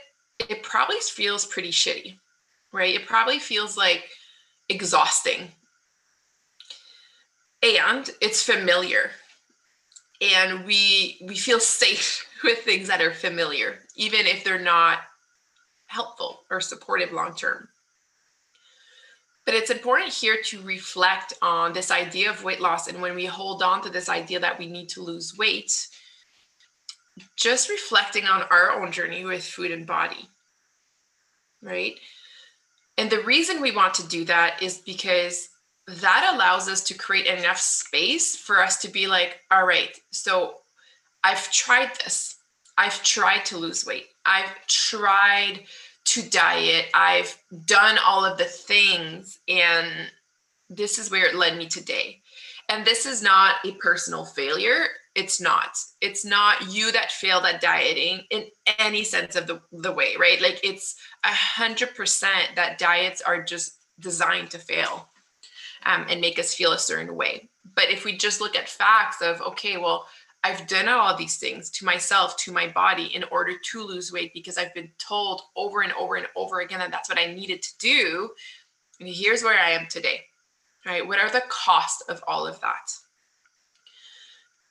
it 0.49 0.63
probably 0.63 0.99
feels 0.99 1.45
pretty 1.45 1.71
shitty, 1.71 2.17
right? 2.71 2.95
It 2.95 3.07
probably 3.07 3.39
feels 3.39 3.77
like 3.77 4.09
exhausting 4.69 5.51
and 7.63 8.09
it's 8.21 8.43
familiar 8.43 9.11
and 10.21 10.65
we 10.65 11.19
we 11.27 11.35
feel 11.35 11.59
safe 11.59 12.25
with 12.43 12.59
things 12.59 12.87
that 12.87 13.01
are 13.01 13.13
familiar 13.13 13.79
even 13.95 14.25
if 14.25 14.43
they're 14.43 14.59
not 14.59 14.99
helpful 15.87 16.41
or 16.49 16.61
supportive 16.61 17.11
long 17.11 17.35
term 17.35 17.67
but 19.45 19.55
it's 19.55 19.71
important 19.71 20.13
here 20.13 20.37
to 20.43 20.61
reflect 20.61 21.33
on 21.41 21.73
this 21.73 21.91
idea 21.91 22.29
of 22.29 22.43
weight 22.43 22.61
loss 22.61 22.87
and 22.87 23.01
when 23.01 23.15
we 23.15 23.25
hold 23.25 23.61
on 23.63 23.81
to 23.81 23.89
this 23.89 24.07
idea 24.07 24.39
that 24.39 24.57
we 24.57 24.67
need 24.67 24.87
to 24.87 25.01
lose 25.01 25.37
weight 25.37 25.87
just 27.35 27.69
reflecting 27.69 28.25
on 28.25 28.43
our 28.51 28.71
own 28.71 28.91
journey 28.91 29.25
with 29.25 29.43
food 29.43 29.71
and 29.71 29.85
body 29.85 30.29
right? 31.61 31.99
And 32.97 33.09
the 33.09 33.21
reason 33.21 33.61
we 33.61 33.71
want 33.71 33.93
to 33.95 34.07
do 34.07 34.25
that 34.25 34.61
is 34.61 34.79
because 34.79 35.49
that 35.87 36.31
allows 36.33 36.69
us 36.69 36.83
to 36.83 36.93
create 36.93 37.25
enough 37.25 37.59
space 37.59 38.35
for 38.35 38.61
us 38.61 38.77
to 38.81 38.87
be 38.87 39.07
like, 39.07 39.39
all 39.49 39.65
right, 39.65 39.97
so 40.11 40.55
I've 41.23 41.51
tried 41.51 41.91
this. 42.03 42.37
I've 42.77 43.01
tried 43.03 43.45
to 43.45 43.57
lose 43.57 43.85
weight. 43.85 44.07
I've 44.25 44.55
tried 44.67 45.61
to 46.05 46.29
diet. 46.29 46.85
I've 46.93 47.37
done 47.65 47.97
all 48.05 48.25
of 48.25 48.37
the 48.37 48.45
things. 48.45 49.39
And 49.47 49.87
this 50.69 50.97
is 50.97 51.11
where 51.11 51.25
it 51.25 51.35
led 51.35 51.57
me 51.57 51.67
today. 51.67 52.21
And 52.69 52.85
this 52.85 53.05
is 53.05 53.21
not 53.21 53.55
a 53.65 53.73
personal 53.73 54.23
failure. 54.23 54.85
It's 55.13 55.41
not. 55.41 55.77
It's 55.99 56.23
not 56.23 56.73
you 56.73 56.91
that 56.93 57.11
failed 57.11 57.45
at 57.45 57.59
dieting 57.59 58.21
in 58.29 58.45
any 58.79 59.03
sense 59.03 59.35
of 59.35 59.45
the, 59.45 59.61
the 59.71 59.91
way, 59.91 60.15
right? 60.17 60.41
Like 60.41 60.61
it's 60.63 60.95
a 61.23 61.33
hundred 61.33 61.95
percent 61.95 62.55
that 62.55 62.77
diets 62.77 63.21
are 63.21 63.43
just 63.43 63.77
designed 63.99 64.51
to 64.51 64.57
fail 64.57 65.10
um, 65.85 66.05
and 66.09 66.21
make 66.21 66.39
us 66.39 66.53
feel 66.53 66.73
a 66.73 66.79
certain 66.79 67.15
way. 67.15 67.49
But 67.75 67.89
if 67.89 68.05
we 68.05 68.17
just 68.17 68.41
look 68.41 68.55
at 68.55 68.69
facts 68.69 69.21
of, 69.21 69.41
okay, 69.41 69.77
well, 69.77 70.07
I've 70.43 70.67
done 70.67 70.87
all 70.87 71.15
these 71.15 71.37
things 71.37 71.69
to 71.71 71.85
myself, 71.85 72.35
to 72.37 72.51
my 72.51 72.67
body 72.67 73.15
in 73.15 73.23
order 73.25 73.53
to 73.71 73.83
lose 73.83 74.11
weight 74.11 74.33
because 74.33 74.57
I've 74.57 74.73
been 74.73 74.89
told 74.97 75.43
over 75.55 75.81
and 75.81 75.93
over 75.93 76.15
and 76.15 76.25
over 76.35 76.61
again 76.61 76.79
that 76.79 76.91
that's 76.91 77.09
what 77.09 77.19
I 77.19 77.33
needed 77.33 77.61
to 77.61 77.77
do. 77.77 78.31
And 78.99 79.07
here's 79.07 79.43
where 79.43 79.59
I 79.59 79.71
am 79.71 79.87
today. 79.87 80.21
Right? 80.85 81.05
What 81.05 81.19
are 81.19 81.29
the 81.29 81.43
costs 81.47 82.01
of 82.09 82.23
all 82.27 82.47
of 82.47 82.59
that? 82.61 82.91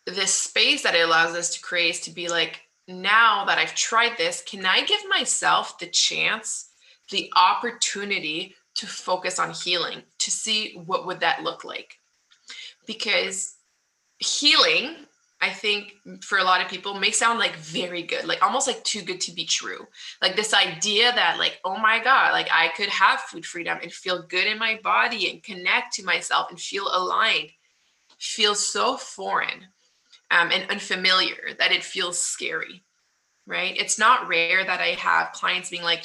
This 0.06 0.34
space 0.34 0.82
that 0.82 0.96
it 0.96 1.06
allows 1.06 1.36
us 1.36 1.54
to 1.54 1.60
create 1.60 1.90
is 1.90 2.00
to 2.00 2.10
be 2.10 2.28
like, 2.28 2.62
now 2.88 3.44
that 3.44 3.58
I've 3.58 3.76
tried 3.76 4.18
this, 4.18 4.42
can 4.42 4.66
I 4.66 4.82
give 4.82 5.00
myself 5.08 5.78
the 5.78 5.86
chance, 5.86 6.70
the 7.10 7.32
opportunity 7.36 8.56
to 8.76 8.86
focus 8.86 9.38
on 9.38 9.52
healing 9.52 10.02
to 10.18 10.30
see 10.30 10.74
what 10.86 11.06
would 11.06 11.20
that 11.20 11.42
look 11.42 11.64
like. 11.64 11.98
Because 12.86 13.56
healing 14.20 14.94
i 15.40 15.48
think 15.48 15.94
for 16.20 16.38
a 16.38 16.44
lot 16.44 16.60
of 16.60 16.68
people 16.68 16.92
may 16.92 17.10
sound 17.10 17.38
like 17.38 17.56
very 17.56 18.02
good 18.02 18.26
like 18.26 18.42
almost 18.42 18.66
like 18.66 18.82
too 18.84 19.00
good 19.00 19.20
to 19.20 19.32
be 19.32 19.46
true. 19.46 19.86
Like 20.20 20.36
this 20.36 20.52
idea 20.52 21.10
that 21.12 21.38
like 21.38 21.58
oh 21.64 21.78
my 21.78 22.02
god 22.04 22.32
like 22.32 22.48
i 22.52 22.68
could 22.76 22.90
have 22.90 23.20
food 23.20 23.46
freedom 23.46 23.78
and 23.82 23.90
feel 23.90 24.22
good 24.22 24.46
in 24.46 24.58
my 24.58 24.78
body 24.82 25.30
and 25.30 25.42
connect 25.42 25.94
to 25.94 26.04
myself 26.04 26.50
and 26.50 26.60
feel 26.60 26.88
aligned 26.92 27.50
feels 28.18 28.64
so 28.66 28.98
foreign 28.98 29.66
um, 30.30 30.50
and 30.52 30.70
unfamiliar 30.70 31.54
that 31.58 31.72
it 31.72 31.82
feels 31.82 32.20
scary 32.20 32.84
right? 33.46 33.76
It's 33.76 33.98
not 33.98 34.28
rare 34.28 34.64
that 34.64 34.80
i 34.80 34.88
have 34.88 35.32
clients 35.32 35.70
being 35.70 35.82
like 35.82 36.04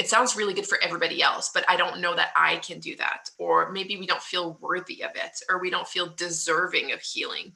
it 0.00 0.08
sounds 0.08 0.34
really 0.34 0.54
good 0.54 0.66
for 0.66 0.78
everybody 0.82 1.22
else, 1.22 1.50
but 1.52 1.62
I 1.68 1.76
don't 1.76 2.00
know 2.00 2.16
that 2.16 2.30
I 2.34 2.56
can 2.56 2.80
do 2.80 2.96
that. 2.96 3.28
Or 3.36 3.70
maybe 3.70 3.98
we 3.98 4.06
don't 4.06 4.22
feel 4.22 4.56
worthy 4.58 5.04
of 5.04 5.10
it, 5.14 5.42
or 5.50 5.60
we 5.60 5.68
don't 5.68 5.86
feel 5.86 6.14
deserving 6.16 6.92
of 6.92 7.02
healing. 7.02 7.52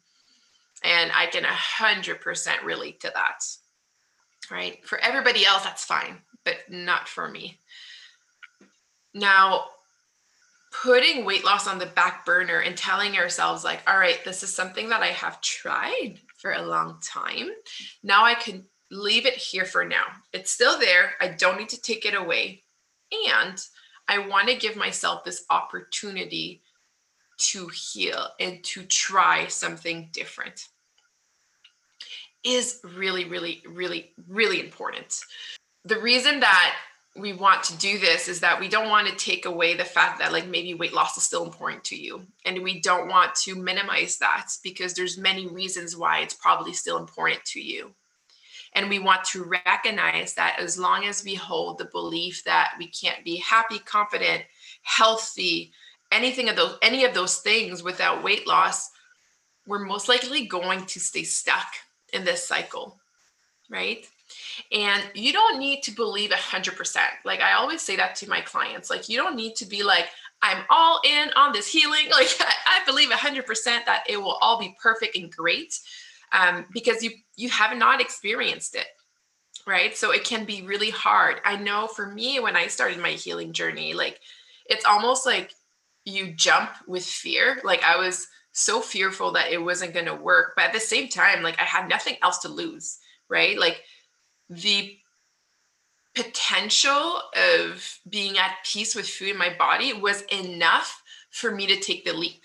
And 0.84 1.10
I 1.14 1.24
can 1.24 1.44
100% 1.44 2.62
relate 2.62 3.00
to 3.00 3.10
that. 3.14 3.44
Right? 4.50 4.84
For 4.84 4.98
everybody 4.98 5.46
else, 5.46 5.64
that's 5.64 5.86
fine, 5.86 6.18
but 6.44 6.56
not 6.68 7.08
for 7.08 7.30
me. 7.30 7.60
Now, 9.14 9.64
putting 10.82 11.24
weight 11.24 11.46
loss 11.46 11.66
on 11.66 11.78
the 11.78 11.86
back 11.86 12.26
burner 12.26 12.58
and 12.58 12.76
telling 12.76 13.16
ourselves, 13.16 13.64
like, 13.64 13.80
all 13.86 13.98
right, 13.98 14.22
this 14.22 14.42
is 14.42 14.54
something 14.54 14.90
that 14.90 15.02
I 15.02 15.06
have 15.06 15.40
tried 15.40 16.18
for 16.36 16.52
a 16.52 16.60
long 16.60 16.98
time. 17.02 17.48
Now 18.02 18.22
I 18.26 18.34
can 18.34 18.66
leave 18.90 19.26
it 19.26 19.34
here 19.34 19.64
for 19.64 19.84
now. 19.84 20.04
It's 20.32 20.50
still 20.50 20.78
there. 20.78 21.12
I 21.20 21.28
don't 21.28 21.58
need 21.58 21.70
to 21.70 21.80
take 21.80 22.04
it 22.04 22.14
away. 22.14 22.62
And 23.28 23.58
I 24.08 24.26
want 24.26 24.48
to 24.48 24.56
give 24.56 24.76
myself 24.76 25.24
this 25.24 25.44
opportunity 25.50 26.62
to 27.36 27.68
heal 27.68 28.28
and 28.38 28.62
to 28.64 28.84
try 28.84 29.46
something 29.46 30.08
different 30.12 30.68
is 32.44 32.80
really, 32.84 33.24
really, 33.24 33.62
really, 33.66 34.12
really 34.28 34.60
important. 34.60 35.18
The 35.84 35.98
reason 35.98 36.40
that 36.40 36.74
we 37.16 37.32
want 37.32 37.62
to 37.64 37.76
do 37.78 37.98
this 37.98 38.28
is 38.28 38.40
that 38.40 38.58
we 38.58 38.68
don't 38.68 38.88
want 38.88 39.06
to 39.06 39.16
take 39.16 39.46
away 39.46 39.74
the 39.74 39.84
fact 39.84 40.18
that 40.18 40.32
like 40.32 40.46
maybe 40.46 40.74
weight 40.74 40.92
loss 40.92 41.16
is 41.16 41.22
still 41.22 41.44
important 41.44 41.84
to 41.84 41.96
you 41.96 42.26
and 42.44 42.62
we 42.62 42.80
don't 42.80 43.08
want 43.08 43.34
to 43.36 43.54
minimize 43.54 44.18
that 44.18 44.48
because 44.64 44.94
there's 44.94 45.16
many 45.16 45.46
reasons 45.46 45.96
why 45.96 46.18
it's 46.18 46.34
probably 46.34 46.72
still 46.72 46.98
important 46.98 47.44
to 47.44 47.60
you 47.60 47.94
and 48.74 48.88
we 48.88 48.98
want 48.98 49.24
to 49.24 49.44
recognize 49.44 50.34
that 50.34 50.58
as 50.58 50.78
long 50.78 51.04
as 51.04 51.24
we 51.24 51.34
hold 51.34 51.78
the 51.78 51.84
belief 51.86 52.42
that 52.44 52.74
we 52.78 52.88
can't 52.88 53.24
be 53.24 53.36
happy, 53.36 53.78
confident, 53.78 54.42
healthy, 54.82 55.72
anything 56.10 56.48
of 56.48 56.56
those, 56.56 56.76
any 56.82 57.04
of 57.04 57.14
those 57.14 57.38
things 57.38 57.82
without 57.82 58.24
weight 58.24 58.46
loss, 58.46 58.90
we're 59.66 59.84
most 59.84 60.08
likely 60.08 60.46
going 60.46 60.84
to 60.86 61.00
stay 61.00 61.22
stuck 61.22 61.66
in 62.12 62.24
this 62.24 62.46
cycle, 62.46 62.98
right? 63.70 64.06
And 64.72 65.02
you 65.14 65.32
don't 65.32 65.58
need 65.58 65.82
to 65.84 65.92
believe 65.92 66.30
100%. 66.30 66.96
Like 67.24 67.40
I 67.40 67.54
always 67.54 67.82
say 67.82 67.96
that 67.96 68.16
to 68.16 68.28
my 68.28 68.40
clients. 68.40 68.90
Like 68.90 69.08
you 69.08 69.16
don't 69.16 69.36
need 69.36 69.54
to 69.56 69.66
be 69.66 69.82
like, 69.82 70.06
I'm 70.42 70.64
all 70.68 71.00
in 71.04 71.30
on 71.36 71.52
this 71.52 71.68
healing. 71.68 72.06
Like 72.10 72.28
I 72.40 72.84
believe 72.84 73.10
100% 73.10 73.64
that 73.86 74.04
it 74.08 74.16
will 74.16 74.38
all 74.40 74.58
be 74.58 74.76
perfect 74.82 75.16
and 75.16 75.30
great 75.30 75.78
um, 76.34 76.66
because 76.72 77.02
you 77.02 77.10
you 77.36 77.48
have 77.48 77.76
not 77.76 78.00
experienced 78.00 78.74
it 78.74 78.86
right 79.66 79.96
so 79.96 80.10
it 80.10 80.24
can 80.24 80.44
be 80.44 80.62
really 80.62 80.90
hard 80.90 81.40
i 81.44 81.56
know 81.56 81.86
for 81.86 82.10
me 82.10 82.40
when 82.40 82.56
i 82.56 82.66
started 82.66 82.98
my 82.98 83.12
healing 83.12 83.52
journey 83.52 83.94
like 83.94 84.20
it's 84.66 84.84
almost 84.84 85.24
like 85.24 85.52
you 86.04 86.32
jump 86.34 86.70
with 86.86 87.04
fear 87.04 87.58
like 87.64 87.82
i 87.82 87.96
was 87.96 88.26
so 88.54 88.80
fearful 88.80 89.32
that 89.32 89.50
it 89.50 89.62
wasn't 89.62 89.92
going 89.92 90.06
to 90.06 90.14
work. 90.14 90.52
But 90.56 90.66
at 90.66 90.72
the 90.72 90.80
same 90.80 91.08
time, 91.08 91.42
like 91.42 91.60
I 91.60 91.64
had 91.64 91.88
nothing 91.88 92.16
else 92.22 92.38
to 92.38 92.48
lose, 92.48 92.98
right? 93.28 93.58
Like 93.58 93.82
the 94.48 94.96
potential 96.14 97.20
of 97.58 97.98
being 98.08 98.38
at 98.38 98.64
peace 98.64 98.94
with 98.94 99.08
food 99.08 99.30
in 99.30 99.36
my 99.38 99.52
body 99.58 99.92
was 99.92 100.22
enough 100.30 101.02
for 101.30 101.50
me 101.50 101.66
to 101.66 101.80
take 101.80 102.04
the 102.04 102.12
leap. 102.12 102.42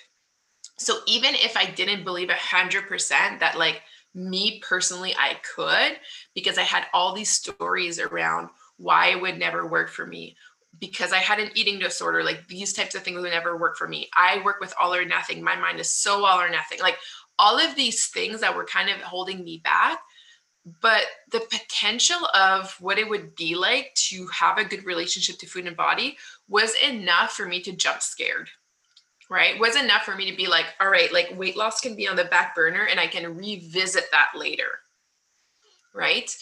So 0.80 1.00
even 1.08 1.36
if 1.36 1.56
I 1.56 1.66
didn't 1.66 2.06
believe 2.06 2.30
a 2.30 2.36
hundred 2.36 2.88
percent 2.88 3.40
that 3.42 3.58
like 3.58 3.82
me 4.16 4.62
personally 4.68 5.14
I 5.18 5.38
could, 5.56 6.00
because 6.34 6.58
I 6.58 6.64
had 6.64 6.86
all 6.94 7.14
these 7.14 7.30
stories 7.30 8.00
around 8.00 8.50
why 8.78 9.08
it 9.08 9.22
would 9.22 9.38
never 9.38 9.68
work 9.68 9.90
for 9.90 10.06
me, 10.06 10.36
because 10.80 11.12
I 11.12 11.18
had 11.18 11.40
an 11.40 11.52
eating 11.54 11.80
disorder, 11.80 12.24
like 12.24 12.48
these 12.48 12.74
types 12.74 12.96
of 12.96 13.04
things 13.04 13.22
would 13.22 13.32
never 13.32 13.58
work 13.58 13.78
for 13.78 13.88
me. 13.88 14.10
I 14.16 14.42
work 14.44 14.60
with 14.62 14.74
all 14.80 14.94
or 14.94 15.06
nothing. 15.06 15.44
My 15.44 15.56
mind 15.56 15.80
is 15.80 15.92
so 15.92 16.26
all 16.26 16.40
or 16.40 16.50
nothing. 16.50 16.80
Like 16.80 16.98
all 17.38 17.60
of 17.60 17.76
these 17.76 18.08
things 18.08 18.42
that 18.42 18.56
were 18.56 18.66
kind 18.66 18.90
of 18.90 18.98
holding 19.02 19.44
me 19.44 19.62
back. 19.64 20.00
But 20.82 21.06
the 21.32 21.40
potential 21.40 22.28
of 22.36 22.76
what 22.80 23.00
it 23.00 23.10
would 23.10 23.36
be 23.36 23.56
like 23.56 23.94
to 24.10 24.28
have 24.28 24.58
a 24.58 24.66
good 24.66 24.86
relationship 24.86 25.40
to 25.40 25.48
food 25.48 25.66
and 25.66 25.76
body 25.76 26.18
was 26.48 26.76
enough 26.76 27.32
for 27.32 27.46
me 27.46 27.62
to 27.62 27.72
jump 27.72 28.02
scared. 28.02 28.50
Right? 29.30 29.60
Was 29.60 29.76
enough 29.76 30.04
for 30.04 30.16
me 30.16 30.30
to 30.30 30.36
be 30.36 30.48
like, 30.48 30.66
all 30.82 30.90
right, 30.90 31.14
like 31.14 31.38
weight 31.38 31.56
loss 31.56 31.82
can 31.82 31.96
be 31.96 32.08
on 32.08 32.16
the 32.16 32.26
back 32.26 32.56
burner 32.56 32.88
and 32.90 33.00
I 33.00 33.08
can 33.08 33.38
revisit 33.38 34.06
that 34.12 34.30
later. 34.36 34.80
Right? 35.94 36.36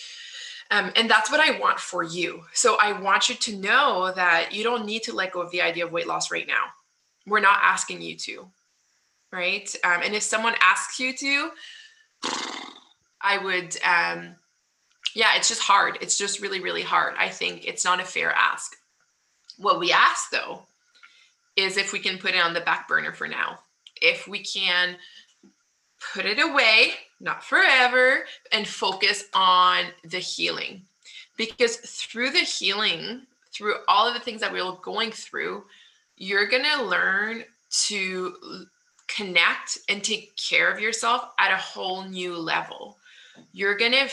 Um, 0.72 0.92
and 0.96 1.10
that's 1.10 1.32
what 1.32 1.40
I 1.40 1.60
want 1.60 1.80
for 1.80 2.04
you. 2.04 2.44
So 2.54 2.78
I 2.80 3.00
want 3.00 3.30
you 3.30 3.36
to 3.36 3.58
know 3.58 4.12
that 4.16 4.50
you 4.52 4.64
don't 4.64 4.86
need 4.86 5.04
to 5.04 5.14
let 5.14 5.32
go 5.32 5.42
of 5.42 5.52
the 5.52 5.62
idea 5.62 5.86
of 5.86 5.92
weight 5.92 6.08
loss 6.08 6.32
right 6.32 6.48
now. 6.48 6.66
We're 7.26 7.40
not 7.40 7.60
asking 7.62 8.02
you 8.02 8.16
to, 8.18 8.48
right? 9.32 9.74
Um, 9.84 10.02
and 10.04 10.14
if 10.14 10.24
someone 10.24 10.56
asks 10.62 11.00
you 11.00 11.16
to, 11.16 11.52
I 13.22 13.38
would, 13.38 13.78
um, 13.84 14.36
yeah, 15.16 15.36
it's 15.36 15.50
just 15.50 15.62
hard. 15.62 15.98
It's 16.02 16.18
just 16.18 16.42
really, 16.42 16.60
really 16.60 16.84
hard. 16.84 17.16
I 17.18 17.30
think 17.30 17.66
it's 17.66 17.86
not 17.86 18.02
a 18.02 18.06
fair 18.06 18.32
ask. 18.32 18.76
What 19.58 19.80
we 19.80 19.92
ask 19.92 20.30
though 20.32 20.64
is 21.58 21.76
if 21.76 21.92
we 21.92 22.00
can 22.00 22.18
put 22.18 22.36
it 22.36 22.44
on 22.44 22.54
the 22.54 22.62
back 22.62 22.88
burner 22.88 23.12
for 23.12 23.28
now. 23.28 23.60
If 24.02 24.28
we 24.28 24.44
can 24.44 24.96
put 26.14 26.26
it 26.26 26.40
away, 26.40 26.92
not 27.20 27.44
forever, 27.44 28.26
and 28.52 28.68
focus 28.68 29.26
on 29.34 29.86
the 30.06 30.20
healing. 30.20 30.84
Because 31.36 31.78
through 31.78 32.30
the 32.30 32.40
healing, 32.40 33.24
through 33.52 33.76
all 33.88 34.08
of 34.08 34.14
the 34.14 34.20
things 34.20 34.42
that 34.42 34.54
we're 34.54 34.72
going 34.84 35.12
through, 35.12 35.64
you're 36.16 36.48
going 36.48 36.64
to 36.64 36.84
learn 36.84 37.44
to 37.70 38.36
connect 39.08 39.80
and 39.90 40.04
take 40.04 40.36
care 40.36 40.72
of 40.72 40.80
yourself 40.80 41.30
at 41.40 41.52
a 41.52 41.58
whole 41.58 42.04
new 42.04 42.38
level. 42.38 42.98
You're 43.52 43.78
going 43.78 43.94
to 43.94 44.08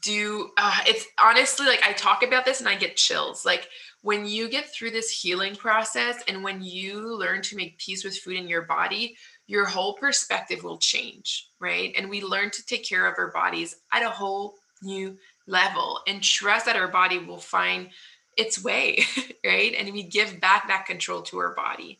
do, 0.00 0.50
uh, 0.56 0.80
it's 0.86 1.06
honestly 1.22 1.66
like 1.66 1.82
I 1.82 1.92
talk 1.92 2.22
about 2.22 2.44
this 2.44 2.60
and 2.60 2.68
I 2.68 2.74
get 2.74 2.96
chills. 2.96 3.44
Like 3.44 3.68
when 4.02 4.26
you 4.26 4.48
get 4.48 4.72
through 4.72 4.90
this 4.90 5.10
healing 5.10 5.56
process 5.56 6.22
and 6.28 6.44
when 6.44 6.62
you 6.62 7.16
learn 7.16 7.42
to 7.42 7.56
make 7.56 7.78
peace 7.78 8.04
with 8.04 8.18
food 8.18 8.36
in 8.36 8.48
your 8.48 8.62
body, 8.62 9.16
your 9.46 9.64
whole 9.64 9.94
perspective 9.94 10.64
will 10.64 10.78
change, 10.78 11.48
right? 11.60 11.92
And 11.96 12.10
we 12.10 12.22
learn 12.22 12.50
to 12.50 12.66
take 12.66 12.84
care 12.84 13.06
of 13.06 13.14
our 13.18 13.30
bodies 13.30 13.76
at 13.92 14.02
a 14.02 14.10
whole 14.10 14.54
new 14.82 15.16
level 15.46 16.00
and 16.06 16.22
trust 16.22 16.66
that 16.66 16.76
our 16.76 16.88
body 16.88 17.18
will 17.18 17.38
find 17.38 17.90
its 18.36 18.62
way, 18.62 19.04
right? 19.44 19.74
And 19.78 19.92
we 19.92 20.02
give 20.02 20.40
back 20.40 20.68
that 20.68 20.86
control 20.86 21.22
to 21.22 21.38
our 21.38 21.54
body. 21.54 21.98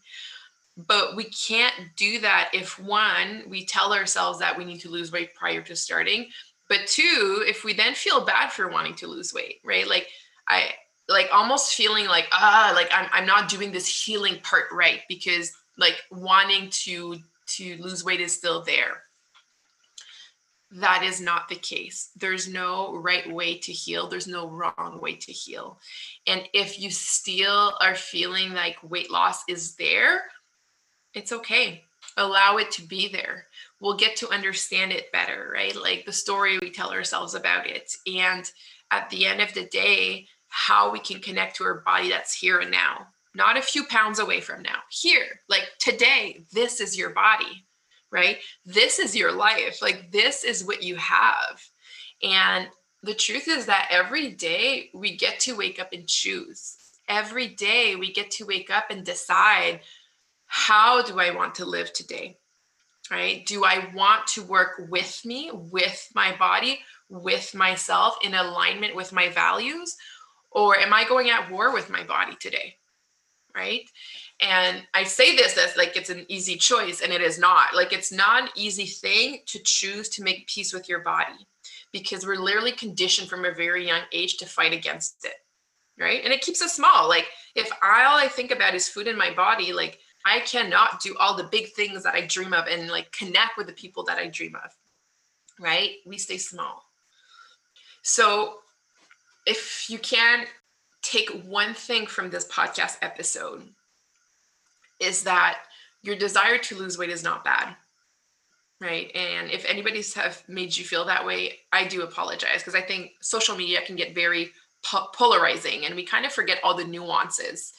But 0.76 1.16
we 1.16 1.24
can't 1.24 1.74
do 1.96 2.20
that 2.20 2.50
if 2.52 2.78
one, 2.78 3.44
we 3.48 3.64
tell 3.64 3.94
ourselves 3.94 4.38
that 4.40 4.58
we 4.58 4.64
need 4.64 4.80
to 4.80 4.90
lose 4.90 5.10
weight 5.10 5.34
prior 5.34 5.62
to 5.62 5.74
starting, 5.74 6.28
but 6.68 6.86
two, 6.86 7.44
if 7.46 7.64
we 7.64 7.74
then 7.74 7.94
feel 7.94 8.24
bad 8.24 8.52
for 8.52 8.68
wanting 8.68 8.94
to 8.96 9.06
lose 9.06 9.32
weight, 9.32 9.60
right? 9.64 9.86
Like 9.86 10.08
I 10.48 10.70
like 11.08 11.28
almost 11.32 11.74
feeling 11.74 12.06
like 12.06 12.26
ah 12.32 12.72
like 12.74 12.88
I'm 12.92 13.08
I'm 13.12 13.26
not 13.26 13.48
doing 13.48 13.72
this 13.72 13.86
healing 13.86 14.40
part 14.42 14.66
right 14.72 15.00
because 15.08 15.52
like 15.78 15.96
wanting 16.10 16.68
to 16.70 17.16
to 17.46 17.76
lose 17.78 18.04
weight 18.04 18.20
is 18.20 18.34
still 18.34 18.62
there. 18.62 19.02
That 20.72 21.04
is 21.04 21.20
not 21.20 21.48
the 21.48 21.54
case. 21.54 22.10
There's 22.16 22.48
no 22.48 22.96
right 22.96 23.32
way 23.32 23.56
to 23.58 23.72
heal, 23.72 24.08
there's 24.08 24.26
no 24.26 24.48
wrong 24.48 24.98
way 25.00 25.14
to 25.14 25.32
heal. 25.32 25.78
And 26.26 26.42
if 26.52 26.80
you 26.80 26.90
still 26.90 27.74
are 27.80 27.94
feeling 27.94 28.52
like 28.52 28.76
weight 28.82 29.10
loss 29.10 29.42
is 29.48 29.76
there, 29.76 30.22
it's 31.14 31.32
okay. 31.32 31.84
Allow 32.16 32.56
it 32.56 32.70
to 32.72 32.82
be 32.82 33.08
there. 33.08 33.46
We'll 33.80 33.96
get 33.96 34.16
to 34.16 34.30
understand 34.30 34.92
it 34.92 35.12
better, 35.12 35.50
right? 35.52 35.76
Like 35.76 36.06
the 36.06 36.12
story 36.12 36.58
we 36.58 36.70
tell 36.70 36.90
ourselves 36.90 37.34
about 37.34 37.66
it. 37.66 37.92
And 38.06 38.50
at 38.90 39.10
the 39.10 39.26
end 39.26 39.40
of 39.40 39.52
the 39.52 39.66
day, 39.66 40.26
how 40.48 40.90
we 40.90 40.98
can 40.98 41.20
connect 41.20 41.56
to 41.56 41.64
our 41.64 41.82
body 41.84 42.08
that's 42.08 42.34
here 42.34 42.60
and 42.60 42.70
now 42.70 43.08
not 43.36 43.58
a 43.58 43.62
few 43.62 43.84
pounds 43.84 44.18
away 44.18 44.40
from 44.40 44.62
now. 44.62 44.78
Here, 44.90 45.40
like 45.48 45.68
today, 45.78 46.44
this 46.52 46.80
is 46.80 46.96
your 46.96 47.10
body, 47.10 47.66
right? 48.10 48.38
This 48.64 48.98
is 48.98 49.14
your 49.14 49.30
life. 49.30 49.82
Like 49.82 50.10
this 50.10 50.42
is 50.42 50.64
what 50.64 50.82
you 50.82 50.96
have. 50.96 51.62
And 52.22 52.68
the 53.02 53.14
truth 53.14 53.46
is 53.46 53.66
that 53.66 53.88
every 53.90 54.32
day 54.32 54.88
we 54.94 55.16
get 55.16 55.38
to 55.40 55.54
wake 55.54 55.78
up 55.78 55.92
and 55.92 56.08
choose. 56.08 56.76
Every 57.08 57.48
day 57.48 57.94
we 57.94 58.10
get 58.10 58.30
to 58.32 58.46
wake 58.46 58.70
up 58.70 58.86
and 58.90 59.04
decide 59.04 59.80
how 60.46 61.02
do 61.02 61.20
I 61.20 61.30
want 61.30 61.56
to 61.56 61.66
live 61.66 61.92
today? 61.92 62.38
Right? 63.10 63.46
Do 63.46 63.64
I 63.64 63.90
want 63.94 64.26
to 64.28 64.42
work 64.42 64.86
with 64.90 65.24
me, 65.24 65.50
with 65.52 66.10
my 66.14 66.36
body, 66.36 66.80
with 67.08 67.54
myself 67.54 68.16
in 68.24 68.34
alignment 68.34 68.96
with 68.96 69.12
my 69.12 69.28
values? 69.28 69.96
Or 70.50 70.76
am 70.78 70.92
I 70.92 71.04
going 71.04 71.30
at 71.30 71.50
war 71.50 71.72
with 71.72 71.88
my 71.90 72.02
body 72.02 72.36
today? 72.40 72.76
right? 73.56 73.88
And 74.40 74.82
I 74.94 75.04
say 75.04 75.34
this 75.34 75.56
as 75.56 75.76
like 75.76 75.96
it's 75.96 76.10
an 76.10 76.26
easy 76.28 76.56
choice, 76.56 77.00
and 77.00 77.12
it 77.12 77.22
is 77.22 77.38
not. 77.38 77.74
Like 77.74 77.92
it's 77.92 78.12
not 78.12 78.42
an 78.42 78.48
easy 78.54 78.84
thing 78.84 79.40
to 79.46 79.58
choose 79.64 80.08
to 80.10 80.22
make 80.22 80.46
peace 80.46 80.72
with 80.72 80.88
your 80.88 81.00
body 81.00 81.46
because 81.90 82.26
we're 82.26 82.36
literally 82.36 82.72
conditioned 82.72 83.28
from 83.28 83.44
a 83.44 83.52
very 83.52 83.86
young 83.86 84.02
age 84.12 84.36
to 84.36 84.46
fight 84.46 84.74
against 84.74 85.24
it, 85.24 85.34
right? 85.98 86.22
And 86.22 86.32
it 86.32 86.42
keeps 86.42 86.60
us 86.60 86.76
small. 86.76 87.08
Like 87.08 87.26
if 87.54 87.70
all 87.82 88.18
I 88.18 88.28
think 88.28 88.50
about 88.50 88.74
is 88.74 88.88
food 88.88 89.06
in 89.08 89.16
my 89.16 89.32
body, 89.32 89.72
like 89.72 89.98
I 90.26 90.40
cannot 90.40 91.00
do 91.00 91.16
all 91.18 91.36
the 91.36 91.44
big 91.44 91.72
things 91.72 92.02
that 92.02 92.14
I 92.14 92.22
dream 92.22 92.52
of 92.52 92.66
and 92.66 92.90
like 92.90 93.12
connect 93.12 93.56
with 93.56 93.68
the 93.68 93.72
people 93.72 94.02
that 94.04 94.18
I 94.18 94.26
dream 94.26 94.56
of, 94.56 94.74
right? 95.60 95.92
We 96.04 96.18
stay 96.18 96.36
small. 96.36 96.82
So 98.02 98.58
if 99.46 99.88
you 99.88 99.98
can 99.98 100.46
take 101.02 101.30
one 101.44 101.74
thing 101.74 102.06
from 102.06 102.30
this 102.30 102.46
podcast 102.48 102.96
episode 103.02 103.68
is 104.98 105.22
that 105.22 105.58
your 106.02 106.16
desire 106.16 106.58
to 106.58 106.76
lose 106.76 106.98
weight 106.98 107.10
is 107.10 107.22
not 107.22 107.44
bad 107.44 107.76
right 108.80 109.10
and 109.14 109.50
if 109.50 109.64
anybody's 109.66 110.12
have 110.14 110.42
made 110.48 110.76
you 110.76 110.84
feel 110.84 111.04
that 111.04 111.24
way 111.24 111.52
i 111.72 111.86
do 111.86 112.02
apologize 112.02 112.58
because 112.58 112.74
i 112.74 112.80
think 112.80 113.12
social 113.20 113.56
media 113.56 113.80
can 113.82 113.96
get 113.96 114.14
very 114.14 114.50
po- 114.84 115.08
polarizing 115.14 115.86
and 115.86 115.94
we 115.94 116.04
kind 116.04 116.26
of 116.26 116.32
forget 116.32 116.58
all 116.62 116.76
the 116.76 116.84
nuances 116.84 117.72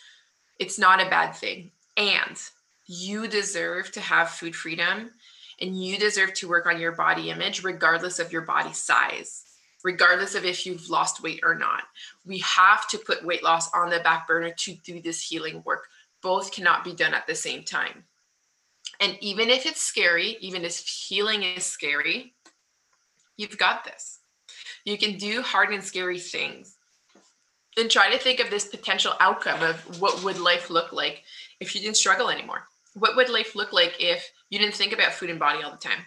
it's 0.60 0.80
not 0.80 1.02
a 1.02 1.10
bad 1.10 1.34
thing 1.34 1.72
and 1.98 2.42
you 2.86 3.28
deserve 3.28 3.92
to 3.92 4.00
have 4.00 4.30
food 4.30 4.56
freedom 4.56 5.12
and 5.60 5.84
you 5.84 5.98
deserve 5.98 6.34
to 6.36 6.48
work 6.48 6.66
on 6.68 6.80
your 6.80 6.94
body 6.94 7.30
image 7.30 7.64
regardless 7.64 8.20
of 8.20 8.32
your 8.32 8.44
body 8.44 8.72
size 8.72 9.48
regardless 9.84 10.36
of 10.36 10.46
if 10.46 10.66
you've 10.66 10.90
lost 10.90 11.24
weight 11.24 11.40
or 11.44 11.56
not. 11.56 11.84
We 12.26 12.40
have 12.40 12.88
to 12.90 12.98
put 12.98 13.26
weight 13.26 13.44
loss 13.44 13.72
on 13.74 13.90
the 13.90 14.00
back 14.00 14.28
burner 14.28 14.52
to 14.52 14.76
do 14.84 15.02
this 15.02 15.22
healing 15.22 15.64
work. 15.66 15.88
Both 16.22 16.52
cannot 16.52 16.84
be 16.84 16.94
done 16.94 17.14
at 17.14 17.28
the 17.28 17.36
same 17.36 17.64
time. 17.64 18.04
And 19.00 19.18
even 19.22 19.50
if 19.50 19.66
it's 19.66 19.82
scary, 19.82 20.38
even 20.42 20.66
if 20.66 20.78
healing 20.80 21.44
is 21.44 21.66
scary, 21.66 22.34
you've 23.38 23.58
got 23.58 23.86
this. 23.86 24.20
You 24.84 24.98
can 24.98 25.18
do 25.18 25.42
hard 25.42 25.70
and 25.70 25.84
scary 25.84 26.20
things. 26.20 26.76
And 27.78 27.92
try 27.92 28.12
to 28.12 28.18
think 28.18 28.40
of 28.40 28.50
this 28.50 28.66
potential 28.66 29.14
outcome 29.20 29.62
of 29.62 30.02
what 30.02 30.24
would 30.24 30.40
life 30.40 30.72
look 30.72 30.92
like 30.92 31.24
if 31.60 31.76
you 31.76 31.82
didn't 31.82 31.98
struggle 31.98 32.30
anymore? 32.30 32.63
What 32.93 33.15
would 33.15 33.30
life 33.30 33.56
look 33.56 33.74
like 33.74 33.96
if 34.00 34.32
you 34.50 34.60
didn't 34.60 34.76
think 34.76 34.93
about 34.93 35.13
food 35.13 35.30
and 35.30 35.39
body 35.39 35.63
all 35.63 35.72
the 35.72 35.78
time? 35.78 36.00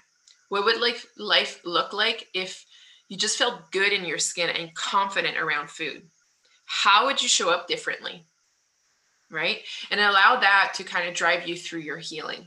What 0.49 0.65
would 0.65 0.81
life 0.81 1.07
life 1.17 1.61
look 1.65 1.93
like 1.93 2.29
if 2.35 2.65
you 3.09 3.17
just 3.17 3.39
felt 3.39 3.71
good 3.71 3.93
in 3.93 4.05
your 4.05 4.19
skin 4.19 4.51
and 4.51 4.75
confident 4.75 5.37
around 5.37 5.69
food, 5.69 6.03
how 6.65 7.07
would 7.07 7.21
you 7.21 7.29
show 7.29 7.51
up 7.51 7.69
differently? 7.69 8.25
Right? 9.31 9.61
And 9.91 10.01
allow 10.01 10.41
that 10.41 10.73
to 10.77 10.85
kind 10.85 11.09
of 11.09 11.15
drive 11.15 11.47
you 11.47 11.57
through 11.57 11.81
your 11.81 11.99
healing. 11.99 12.47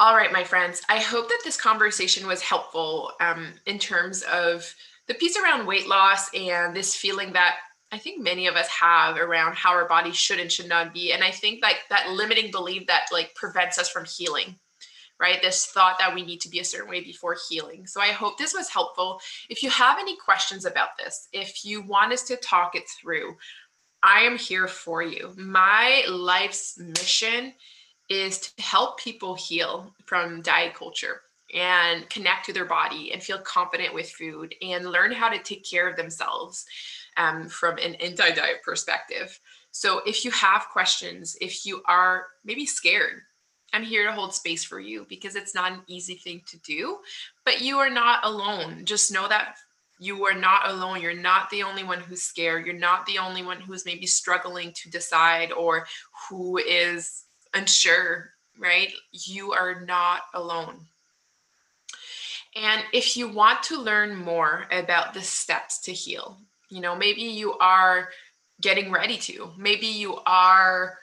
All 0.00 0.16
right, 0.16 0.32
my 0.32 0.42
friends, 0.42 0.82
I 0.88 0.98
hope 0.98 1.28
that 1.28 1.42
this 1.44 1.56
conversation 1.56 2.26
was 2.26 2.42
helpful 2.42 3.12
um, 3.20 3.54
in 3.66 3.78
terms 3.78 4.22
of 4.22 4.74
the 5.06 5.14
piece 5.14 5.36
around 5.36 5.66
weight 5.66 5.86
loss 5.86 6.32
and 6.34 6.74
this 6.74 6.96
feeling 6.96 7.32
that 7.34 7.56
I 7.94 7.98
think 7.98 8.20
many 8.20 8.48
of 8.48 8.56
us 8.56 8.68
have 8.68 9.16
around 9.16 9.54
how 9.54 9.70
our 9.70 9.88
body 9.88 10.10
should 10.10 10.40
and 10.40 10.50
should 10.50 10.68
not 10.68 10.92
be. 10.92 11.12
And 11.12 11.22
I 11.22 11.30
think 11.30 11.62
like 11.62 11.78
that 11.90 12.10
limiting 12.10 12.50
belief 12.50 12.88
that 12.88 13.06
like 13.12 13.34
prevents 13.34 13.78
us 13.78 13.88
from 13.88 14.04
healing 14.04 14.56
right? 15.20 15.40
This 15.40 15.66
thought 15.66 15.96
that 16.00 16.12
we 16.12 16.22
need 16.22 16.40
to 16.40 16.48
be 16.48 16.58
a 16.58 16.64
certain 16.64 16.90
way 16.90 17.00
before 17.00 17.36
healing. 17.48 17.86
So 17.86 18.00
I 18.00 18.08
hope 18.08 18.36
this 18.36 18.52
was 18.52 18.68
helpful. 18.68 19.20
If 19.48 19.62
you 19.62 19.70
have 19.70 19.98
any 19.98 20.16
questions 20.16 20.64
about 20.64 20.98
this, 20.98 21.28
if 21.32 21.64
you 21.64 21.82
want 21.82 22.12
us 22.12 22.24
to 22.24 22.36
talk 22.36 22.74
it 22.74 22.82
through, 23.00 23.36
I 24.02 24.20
am 24.20 24.36
here 24.36 24.68
for 24.68 25.02
you. 25.02 25.32
My 25.36 26.04
life's 26.08 26.78
mission 26.78 27.54
is 28.10 28.38
to 28.38 28.62
help 28.62 28.98
people 28.98 29.34
heal 29.34 29.94
from 30.04 30.42
diet 30.42 30.74
culture 30.74 31.20
and 31.54 32.08
connect 32.10 32.46
to 32.46 32.52
their 32.52 32.64
body 32.64 33.12
and 33.12 33.22
feel 33.22 33.38
confident 33.38 33.94
with 33.94 34.10
food 34.10 34.54
and 34.60 34.90
learn 34.90 35.12
how 35.12 35.28
to 35.28 35.38
take 35.38 35.64
care 35.64 35.88
of 35.88 35.96
themselves 35.96 36.66
um, 37.16 37.48
from 37.48 37.78
an 37.78 37.94
anti 37.96 38.30
diet 38.30 38.62
perspective. 38.64 39.38
So, 39.70 40.00
if 40.06 40.24
you 40.24 40.30
have 40.30 40.68
questions, 40.72 41.36
if 41.40 41.66
you 41.66 41.82
are 41.86 42.26
maybe 42.44 42.66
scared, 42.66 43.22
I'm 43.72 43.82
here 43.82 44.06
to 44.06 44.12
hold 44.12 44.32
space 44.32 44.62
for 44.62 44.78
you 44.78 45.04
because 45.08 45.34
it's 45.34 45.54
not 45.54 45.72
an 45.72 45.82
easy 45.88 46.14
thing 46.14 46.42
to 46.46 46.58
do, 46.58 46.98
but 47.44 47.60
you 47.60 47.78
are 47.78 47.90
not 47.90 48.24
alone. 48.24 48.84
Just 48.84 49.12
know 49.12 49.26
that 49.28 49.56
you 49.98 50.24
are 50.26 50.34
not 50.34 50.68
alone. 50.68 51.00
You're 51.00 51.14
not 51.14 51.50
the 51.50 51.62
only 51.62 51.82
one 51.82 52.00
who's 52.00 52.22
scared. 52.22 52.66
You're 52.66 52.74
not 52.76 53.06
the 53.06 53.18
only 53.18 53.42
one 53.42 53.60
who's 53.60 53.84
maybe 53.84 54.06
struggling 54.06 54.72
to 54.74 54.90
decide 54.90 55.50
or 55.50 55.86
who 56.28 56.58
is 56.58 57.24
unsure, 57.54 58.30
right? 58.58 58.92
You 59.12 59.52
are 59.52 59.80
not 59.80 60.22
alone. 60.34 60.86
And 62.56 62.82
if 62.92 63.16
you 63.16 63.28
want 63.28 63.62
to 63.64 63.80
learn 63.80 64.14
more 64.14 64.66
about 64.70 65.14
the 65.14 65.22
steps 65.22 65.80
to 65.80 65.92
heal, 65.92 66.38
you 66.74 66.80
know, 66.80 66.96
maybe 66.96 67.22
you 67.22 67.56
are 67.58 68.08
getting 68.60 68.90
ready 68.90 69.16
to, 69.16 69.52
maybe 69.56 69.86
you 69.86 70.18
are 70.26 70.98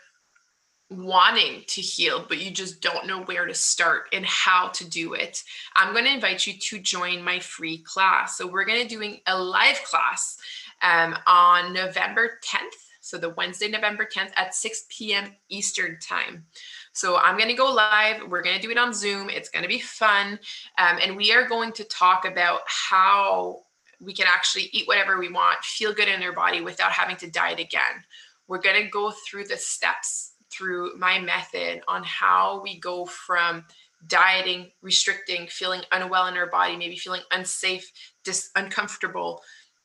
wanting 0.89 1.63
to 1.67 1.79
heal, 1.79 2.25
but 2.27 2.39
you 2.39 2.51
just 2.51 2.81
don't 2.81 3.07
know 3.07 3.21
where 3.21 3.45
to 3.45 3.53
start 3.53 4.10
and 4.12 4.25
how 4.25 4.67
to 4.67 4.89
do 4.89 5.13
it, 5.13 5.41
I'm 5.77 5.93
going 5.93 6.03
to 6.03 6.13
invite 6.13 6.45
you 6.45 6.53
to 6.60 6.79
join 6.79 7.23
my 7.23 7.39
free 7.39 7.77
class. 7.77 8.38
So, 8.38 8.45
we're 8.47 8.65
going 8.65 8.81
to 8.81 8.88
doing 8.88 9.21
a 9.27 9.41
live 9.41 9.81
class 9.86 10.38
um, 10.81 11.15
on 11.25 11.73
November 11.73 12.39
10th. 12.43 12.75
So, 12.99 13.17
the 13.17 13.29
Wednesday, 13.29 13.69
November 13.69 14.05
10th 14.05 14.31
at 14.36 14.53
6 14.53 14.86
p.m. 14.89 15.34
Eastern 15.47 15.97
Time. 16.01 16.43
So 16.91 17.15
I'm 17.15 17.38
going 17.38 17.49
to 17.49 17.55
go 17.55 17.71
live. 17.71 18.27
We're 18.27 18.41
going 18.41 18.57
to 18.57 18.62
do 18.62 18.69
it 18.69 18.77
on 18.77 18.93
Zoom. 18.93 19.29
It's 19.29 19.47
going 19.47 19.63
to 19.63 19.69
be 19.69 19.79
fun. 19.79 20.38
Um, 20.77 20.97
and 21.01 21.15
we 21.15 21.31
are 21.31 21.47
going 21.47 21.71
to 21.73 21.86
talk 21.86 22.25
about 22.25 22.62
how 22.67 23.62
we 24.03 24.13
can 24.13 24.27
actually 24.27 24.69
eat 24.71 24.87
whatever 24.87 25.19
we 25.19 25.31
want, 25.31 25.63
feel 25.63 25.93
good 25.93 26.07
in 26.07 26.23
our 26.23 26.33
body 26.33 26.61
without 26.61 26.91
having 26.91 27.15
to 27.17 27.29
diet 27.29 27.59
again. 27.59 28.03
We're 28.47 28.61
going 28.61 28.81
to 28.81 28.89
go 28.89 29.11
through 29.11 29.45
the 29.45 29.57
steps 29.57 30.33
through 30.51 30.97
my 30.97 31.19
method 31.19 31.81
on 31.87 32.03
how 32.03 32.61
we 32.61 32.79
go 32.79 33.05
from 33.05 33.63
dieting, 34.07 34.71
restricting, 34.81 35.47
feeling 35.47 35.81
unwell 35.91 36.27
in 36.27 36.35
our 36.35 36.47
body, 36.47 36.75
maybe 36.75 36.97
feeling 36.97 37.21
unsafe, 37.31 37.91
dis- 38.23 38.49
uncomfortable, 38.55 39.41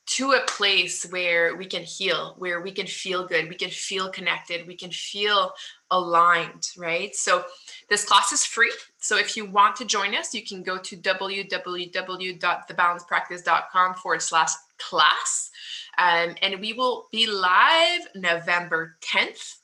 to 0.07 0.31
a 0.31 0.43
place 0.47 1.05
where 1.11 1.55
we 1.57 1.65
can 1.65 1.83
heal, 1.83 2.33
where 2.37 2.61
we 2.61 2.71
can 2.71 2.87
feel 2.87 3.27
good, 3.27 3.49
we 3.49 3.55
can 3.55 3.69
feel 3.69 4.09
connected, 4.09 4.65
we 4.65 4.75
can 4.75 4.89
feel 4.89 5.51
aligned, 5.91 6.69
right? 6.77 7.13
So 7.13 7.43
this 7.89 8.05
class 8.05 8.31
is 8.31 8.45
free. 8.45 8.71
So 8.99 9.17
if 9.17 9.35
you 9.35 9.45
want 9.45 9.75
to 9.77 9.85
join 9.85 10.15
us, 10.15 10.33
you 10.33 10.45
can 10.45 10.63
go 10.63 10.77
to 10.77 10.95
www.thebalancedpractice.com 10.95 13.95
forward 13.95 14.21
slash 14.21 14.51
class. 14.77 15.51
Um, 15.97 16.35
and 16.41 16.61
we 16.61 16.71
will 16.71 17.09
be 17.11 17.27
live 17.27 18.07
November 18.15 18.95
10th. 19.01 19.57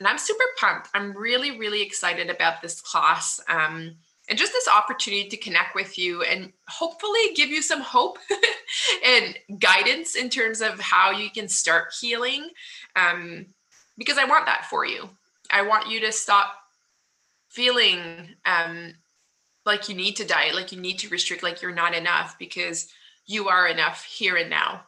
And 0.00 0.06
I'm 0.06 0.18
super 0.18 0.44
pumped. 0.60 0.90
I'm 0.92 1.16
really, 1.16 1.58
really 1.58 1.80
excited 1.82 2.28
about 2.28 2.60
this 2.60 2.82
class. 2.82 3.40
Um, 3.48 3.96
and 4.28 4.38
just 4.38 4.52
this 4.52 4.68
opportunity 4.68 5.28
to 5.28 5.36
connect 5.36 5.74
with 5.74 5.98
you 5.98 6.22
and 6.22 6.52
hopefully 6.68 7.32
give 7.34 7.48
you 7.48 7.62
some 7.62 7.80
hope 7.80 8.18
and 9.04 9.38
guidance 9.58 10.16
in 10.16 10.28
terms 10.28 10.60
of 10.60 10.78
how 10.78 11.10
you 11.10 11.30
can 11.30 11.48
start 11.48 11.94
healing. 11.98 12.48
Um, 12.94 13.46
because 13.96 14.18
I 14.18 14.24
want 14.24 14.46
that 14.46 14.66
for 14.66 14.84
you. 14.84 15.08
I 15.50 15.62
want 15.62 15.90
you 15.90 16.00
to 16.00 16.12
stop 16.12 16.54
feeling 17.48 18.28
um, 18.44 18.94
like 19.64 19.88
you 19.88 19.94
need 19.94 20.16
to 20.16 20.26
diet, 20.26 20.54
like 20.54 20.72
you 20.72 20.80
need 20.80 20.98
to 21.00 21.08
restrict, 21.08 21.42
like 21.42 21.62
you're 21.62 21.74
not 21.74 21.94
enough 21.94 22.38
because 22.38 22.88
you 23.26 23.48
are 23.48 23.66
enough 23.66 24.04
here 24.04 24.36
and 24.36 24.50
now 24.50 24.82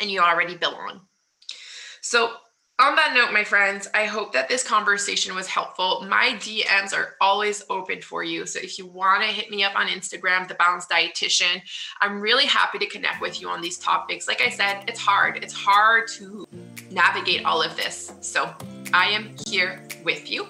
and 0.00 0.10
you 0.10 0.20
already 0.20 0.56
belong. 0.56 1.00
So 2.00 2.32
on 2.78 2.96
that 2.96 3.12
note, 3.14 3.32
my 3.32 3.44
friends, 3.44 3.86
I 3.94 4.06
hope 4.06 4.32
that 4.32 4.48
this 4.48 4.64
conversation 4.64 5.34
was 5.34 5.46
helpful. 5.46 6.04
My 6.08 6.36
DMs 6.40 6.92
are 6.92 7.14
always 7.20 7.62
open 7.70 8.00
for 8.00 8.24
you. 8.24 8.46
So 8.46 8.58
if 8.58 8.78
you 8.78 8.86
want 8.86 9.22
to 9.22 9.28
hit 9.28 9.50
me 9.50 9.62
up 9.62 9.78
on 9.78 9.86
Instagram, 9.86 10.48
The 10.48 10.54
Balanced 10.54 10.90
Dietitian, 10.90 11.62
I'm 12.00 12.20
really 12.20 12.46
happy 12.46 12.78
to 12.78 12.86
connect 12.86 13.20
with 13.20 13.40
you 13.40 13.48
on 13.48 13.60
these 13.60 13.78
topics. 13.78 14.26
Like 14.26 14.40
I 14.40 14.48
said, 14.48 14.84
it's 14.88 14.98
hard. 14.98 15.44
It's 15.44 15.52
hard 15.52 16.08
to 16.14 16.48
navigate 16.90 17.44
all 17.44 17.62
of 17.62 17.76
this. 17.76 18.12
So 18.20 18.52
I 18.92 19.06
am 19.06 19.36
here 19.46 19.82
with 20.02 20.30
you. 20.30 20.48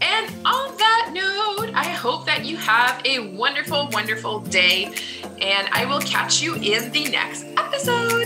And 0.00 0.34
on 0.44 0.76
that 0.78 1.10
note, 1.12 1.72
I 1.74 1.84
hope 1.84 2.26
that 2.26 2.44
you 2.44 2.56
have 2.56 3.00
a 3.04 3.34
wonderful, 3.36 3.88
wonderful 3.92 4.40
day. 4.40 4.94
And 5.40 5.68
I 5.70 5.84
will 5.84 6.00
catch 6.00 6.42
you 6.42 6.54
in 6.56 6.90
the 6.90 7.08
next 7.08 7.44
episode. 7.56 8.21